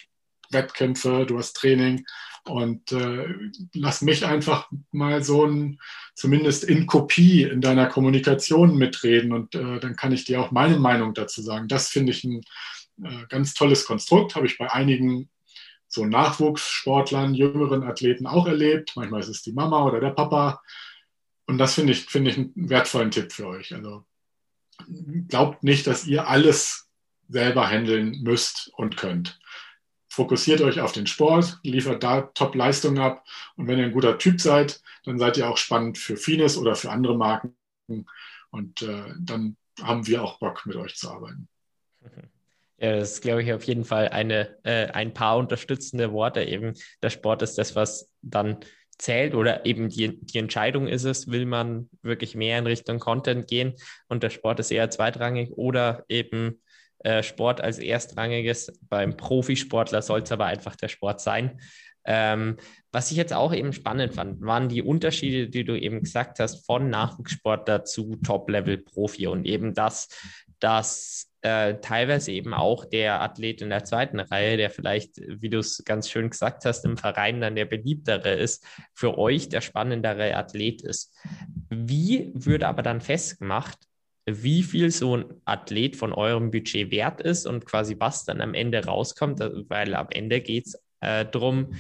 [0.51, 2.05] Wettkämpfe, du hast Training
[2.49, 3.26] und äh,
[3.74, 5.80] lass mich einfach mal so ein,
[6.14, 10.78] zumindest in Kopie in deiner Kommunikation mitreden und äh, dann kann ich dir auch meine
[10.78, 11.68] Meinung dazu sagen.
[11.68, 12.42] Das finde ich ein
[13.03, 15.28] äh, ganz tolles Konstrukt, habe ich bei einigen
[15.88, 18.92] so Nachwuchssportlern, jüngeren Athleten auch erlebt.
[18.97, 20.61] Manchmal ist es die Mama oder der Papa.
[21.47, 23.72] Und das finde ich, finde ich einen wertvollen Tipp für euch.
[23.74, 24.05] Also
[25.28, 26.88] glaubt nicht, dass ihr alles
[27.28, 29.38] selber handeln müsst und könnt
[30.16, 33.22] fokussiert euch auf den Sport, liefert da Top-Leistungen ab
[33.56, 36.74] und wenn ihr ein guter Typ seid, dann seid ihr auch spannend für Fines oder
[36.74, 37.54] für andere Marken
[38.50, 41.48] und äh, dann haben wir auch Bock, mit euch zu arbeiten.
[42.78, 46.42] Ja, das ist, glaube ich, auf jeden Fall eine, äh, ein paar unterstützende Worte.
[46.42, 48.58] Eben der Sport ist das, was dann
[48.98, 53.48] zählt oder eben die, die Entscheidung ist es, will man wirklich mehr in Richtung Content
[53.48, 53.76] gehen
[54.08, 56.60] und der Sport ist eher zweitrangig oder eben
[57.07, 58.80] äh, Sport als erstrangiges.
[58.88, 61.61] Beim Profisportler soll es aber einfach der Sport sein.
[62.04, 62.57] Ähm,
[62.90, 66.66] was ich jetzt auch eben spannend fand, waren die Unterschiede, die du eben gesagt hast,
[66.66, 70.09] von Nachwuchssportler zu Top-Level-Profi und eben das,
[70.59, 75.59] dass äh, teilweise eben auch der Athlet in der zweiten Reihe, der vielleicht, wie du
[75.61, 80.34] es ganz schön gesagt hast, im Verein dann der beliebtere ist, für euch der spannendere
[80.34, 81.16] Athlet ist.
[81.70, 83.78] Wie würde aber dann festgemacht,
[84.27, 88.55] wie viel so ein Athlet von eurem Budget wert ist und quasi was dann am
[88.55, 91.72] Ende rauskommt, weil am Ende geht es äh, darum,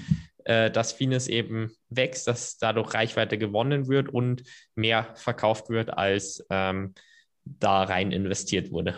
[0.44, 4.44] äh, dass Fines eben wächst, dass dadurch Reichweite gewonnen wird und
[4.76, 6.94] mehr verkauft wird, als ähm,
[7.44, 8.94] da rein investiert wurde.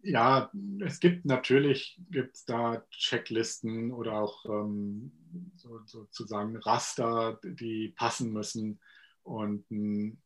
[0.00, 0.50] Ja,
[0.84, 5.12] es gibt natürlich gibt's da Checklisten oder auch ähm,
[5.56, 8.80] so, sozusagen Raster, die passen müssen.
[9.22, 10.22] Und ein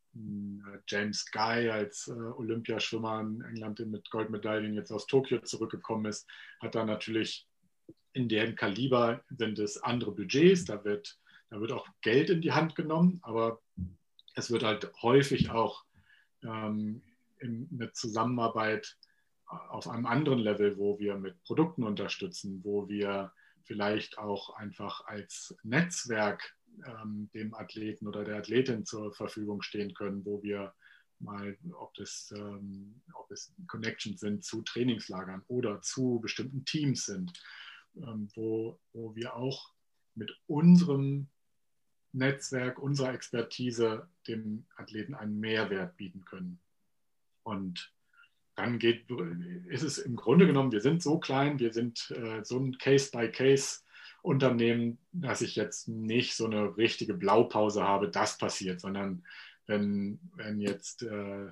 [0.87, 6.27] James Guy als äh, Olympiaschwimmer in England, der mit Goldmedaillen jetzt aus Tokio zurückgekommen ist,
[6.61, 7.47] hat da natürlich
[8.13, 11.19] in deren Kaliber sind es andere Budgets, da wird,
[11.51, 13.61] da wird auch Geld in die Hand genommen, aber
[14.35, 15.85] es wird halt häufig auch
[16.43, 17.03] ähm,
[17.39, 18.97] in, eine Zusammenarbeit
[19.47, 25.57] auf einem anderen Level, wo wir mit Produkten unterstützen, wo wir vielleicht auch einfach als
[25.63, 30.75] Netzwerk ähm, dem Athleten oder der Athletin zur Verfügung stehen können, wo wir
[31.21, 33.03] mal, ob das, ähm,
[33.67, 37.33] Connections sind zu Trainingslagern oder zu bestimmten Teams sind,
[37.97, 39.73] ähm, wo, wo wir auch
[40.15, 41.29] mit unserem
[42.13, 46.61] Netzwerk, unserer Expertise dem Athleten einen Mehrwert bieten können.
[47.43, 47.93] Und
[48.55, 49.09] dann geht,
[49.69, 52.77] ist es im Grunde genommen, wir sind so klein, wir sind äh, so ein
[54.23, 59.25] Case-by-Case-Unternehmen, dass ich jetzt nicht so eine richtige Blaupause habe, das passiert, sondern
[59.67, 61.49] wenn, wenn jetzt äh,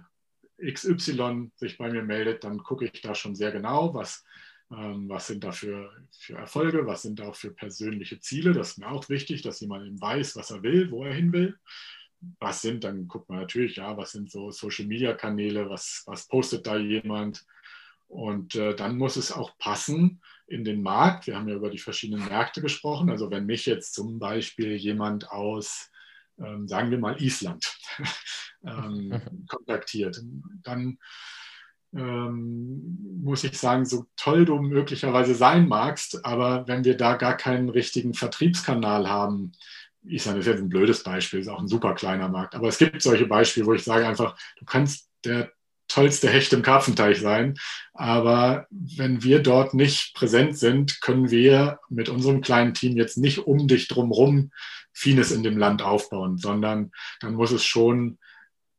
[0.62, 4.24] XY sich bei mir meldet, dann gucke ich da schon sehr genau, was,
[4.70, 8.52] ähm, was sind da für, für Erfolge, was sind da auch für persönliche Ziele.
[8.52, 11.32] Das ist mir auch wichtig, dass jemand eben weiß, was er will, wo er hin
[11.32, 11.58] will
[12.40, 16.76] was sind, dann guckt man natürlich, ja, was sind so Social-Media-Kanäle, was, was postet da
[16.76, 17.44] jemand.
[18.08, 21.26] Und äh, dann muss es auch passen in den Markt.
[21.26, 23.10] Wir haben ja über die verschiedenen Märkte gesprochen.
[23.10, 25.90] Also wenn mich jetzt zum Beispiel jemand aus,
[26.38, 27.76] ähm, sagen wir mal, Island
[28.64, 30.22] ähm, kontaktiert,
[30.62, 30.98] dann
[31.94, 37.36] ähm, muss ich sagen, so toll du möglicherweise sein magst, aber wenn wir da gar
[37.36, 39.52] keinen richtigen Vertriebskanal haben,
[40.04, 42.54] Island ist jetzt ein blödes Beispiel, ist auch ein super kleiner Markt.
[42.54, 45.52] Aber es gibt solche Beispiele, wo ich sage einfach, du kannst der
[45.88, 47.54] tollste Hecht im Karpfenteich sein.
[47.94, 53.46] Aber wenn wir dort nicht präsent sind, können wir mit unserem kleinen Team jetzt nicht
[53.46, 54.50] um dich drumherum
[54.92, 58.18] vieles in dem Land aufbauen, sondern dann muss es schon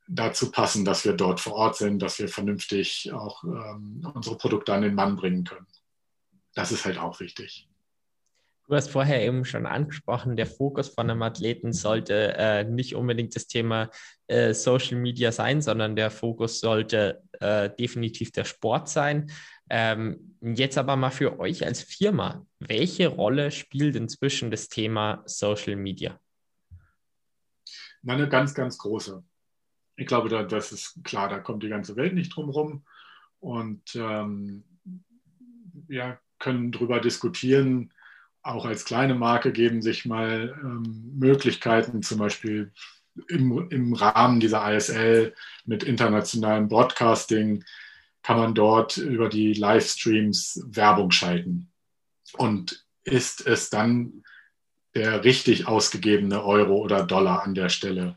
[0.07, 4.73] dazu passen, dass wir dort vor Ort sind, dass wir vernünftig auch ähm, unsere Produkte
[4.73, 5.67] an den Mann bringen können.
[6.55, 7.67] Das ist halt auch wichtig.
[8.69, 13.33] Du hast vorher eben schon angesprochen, der Fokus von einem Athleten sollte äh, nicht unbedingt
[13.33, 13.89] das Thema
[14.27, 19.31] äh, Social Media sein, sondern der Fokus sollte äh, definitiv der Sport sein.
[19.69, 25.77] Ähm, jetzt aber mal für euch als Firma, welche Rolle spielt inzwischen das Thema Social
[25.77, 26.19] Media?
[28.05, 29.23] Eine ganz, ganz große.
[29.95, 32.85] Ich glaube, da, das ist klar, da kommt die ganze Welt nicht drum rum.
[33.39, 34.65] Und ähm,
[35.87, 37.93] wir können darüber diskutieren,
[38.47, 42.71] auch als kleine Marke geben sich mal ähm, Möglichkeiten, zum Beispiel
[43.27, 45.33] im, im Rahmen dieser ISL
[45.65, 47.63] mit internationalem Broadcasting
[48.23, 51.71] kann man dort über die Livestreams Werbung schalten.
[52.33, 54.23] Und ist es dann
[54.95, 58.15] der richtig ausgegebene Euro oder Dollar an der Stelle?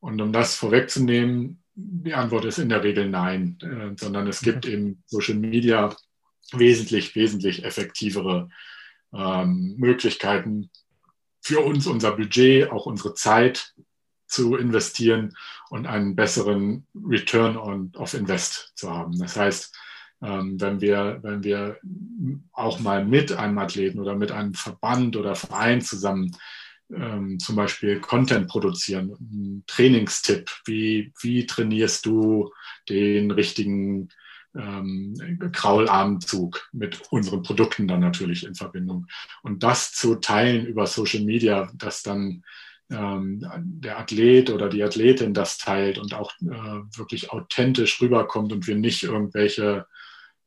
[0.00, 4.66] Und um das vorwegzunehmen, die Antwort ist in der Regel nein, äh, sondern es gibt
[4.66, 5.96] eben Social Media
[6.52, 8.48] wesentlich, wesentlich effektivere
[9.14, 10.70] ähm, Möglichkeiten
[11.40, 13.74] für uns, unser Budget, auch unsere Zeit
[14.26, 15.34] zu investieren
[15.70, 19.18] und einen besseren Return on, of Invest zu haben.
[19.18, 19.76] Das heißt,
[20.22, 21.78] ähm, wenn, wir, wenn wir
[22.52, 26.34] auch mal mit einem Athleten oder mit einem Verband oder Verein zusammen
[26.94, 32.52] ähm, zum Beispiel Content produzieren, einen Trainingstipp, wie, wie trainierst du
[32.88, 34.08] den richtigen
[34.56, 35.14] ähm,
[35.52, 39.06] Kraularmzug mit unseren Produkten dann natürlich in Verbindung.
[39.42, 42.44] Und das zu teilen über Social Media, dass dann
[42.90, 48.66] ähm, der Athlet oder die Athletin das teilt und auch äh, wirklich authentisch rüberkommt und
[48.66, 49.86] wir nicht irgendwelche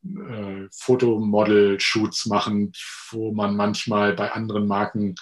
[0.03, 2.71] äh, Fotomodel-Shoots machen,
[3.09, 5.15] wo man manchmal bei anderen Marken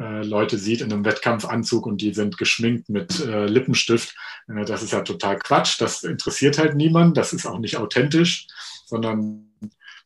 [0.00, 4.16] äh, Leute sieht in einem Wettkampfanzug und die sind geschminkt mit äh, Lippenstift.
[4.48, 5.80] Äh, das ist ja total Quatsch.
[5.80, 7.16] Das interessiert halt niemand.
[7.16, 8.46] Das ist auch nicht authentisch,
[8.86, 9.50] sondern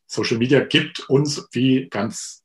[0.05, 2.43] Social Media gibt uns wie ganz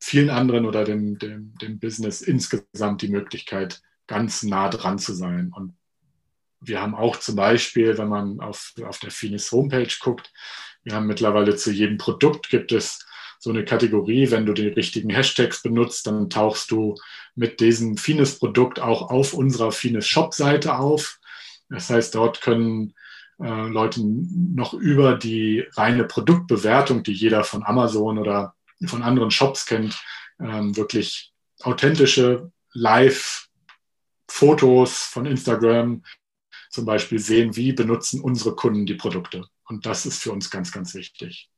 [0.00, 5.52] vielen anderen oder dem, dem, dem Business insgesamt die Möglichkeit, ganz nah dran zu sein.
[5.54, 5.76] Und
[6.60, 10.32] wir haben auch zum Beispiel, wenn man auf, auf der Finis Homepage guckt,
[10.82, 13.06] wir haben mittlerweile zu jedem Produkt gibt es
[13.40, 16.94] so eine Kategorie, wenn du die richtigen Hashtags benutzt, dann tauchst du
[17.34, 21.18] mit diesem Finis-Produkt auch auf unserer Finis-Shop-Seite auf.
[21.70, 22.94] Das heißt, dort können
[23.40, 28.54] äh, Leute noch über die reine Produktbewertung, die jeder von Amazon oder
[28.86, 29.98] von anderen Shops kennt,
[30.38, 31.32] ähm, wirklich
[31.62, 33.48] authentische Live-Fotos
[34.98, 36.02] von Instagram
[36.68, 39.46] zum Beispiel sehen, wie benutzen unsere Kunden die Produkte.
[39.64, 41.49] Und das ist für uns ganz, ganz wichtig.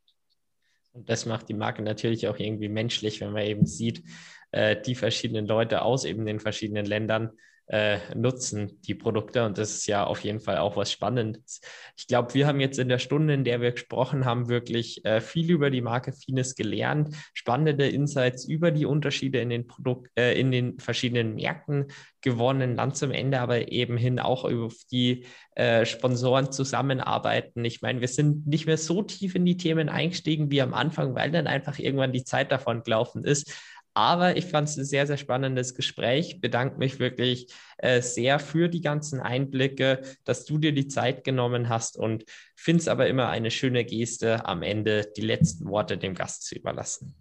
[0.92, 4.02] Und das macht die Marke natürlich auch irgendwie menschlich, wenn man eben sieht,
[4.50, 7.30] äh, die verschiedenen Leute aus eben den verschiedenen Ländern
[7.66, 11.60] äh, nutzen die Produkte und das ist ja auf jeden Fall auch was Spannendes.
[11.96, 15.20] Ich glaube, wir haben jetzt in der Stunde, in der wir gesprochen haben, wirklich äh,
[15.20, 20.38] viel über die Marke Finis gelernt, spannende Insights über die Unterschiede in den Produkt, äh,
[20.38, 21.86] in den verschiedenen Märkten
[22.20, 27.64] gewonnen, dann zum Ende aber eben hin auch auf die äh, Sponsoren zusammenarbeiten.
[27.64, 31.14] Ich meine, wir sind nicht mehr so tief in die Themen eingestiegen wie am Anfang,
[31.14, 33.52] weil dann einfach irgendwann die Zeit davon gelaufen ist.
[33.94, 36.40] Aber ich fand es ein sehr, sehr spannendes Gespräch.
[36.40, 41.68] Bedanke mich wirklich äh, sehr für die ganzen Einblicke, dass du dir die Zeit genommen
[41.68, 42.24] hast und
[42.56, 46.54] finde es aber immer eine schöne Geste, am Ende die letzten Worte dem Gast zu
[46.54, 47.14] überlassen.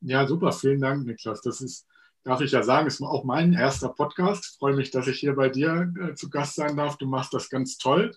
[0.00, 0.52] Ja, super.
[0.52, 1.42] Vielen Dank, Niklas.
[1.42, 1.86] Das ist,
[2.24, 4.56] darf ich ja sagen, ist auch mein erster Podcast.
[4.58, 6.96] Freue mich, dass ich hier bei dir äh, zu Gast sein darf.
[6.96, 8.14] Du machst das ganz toll.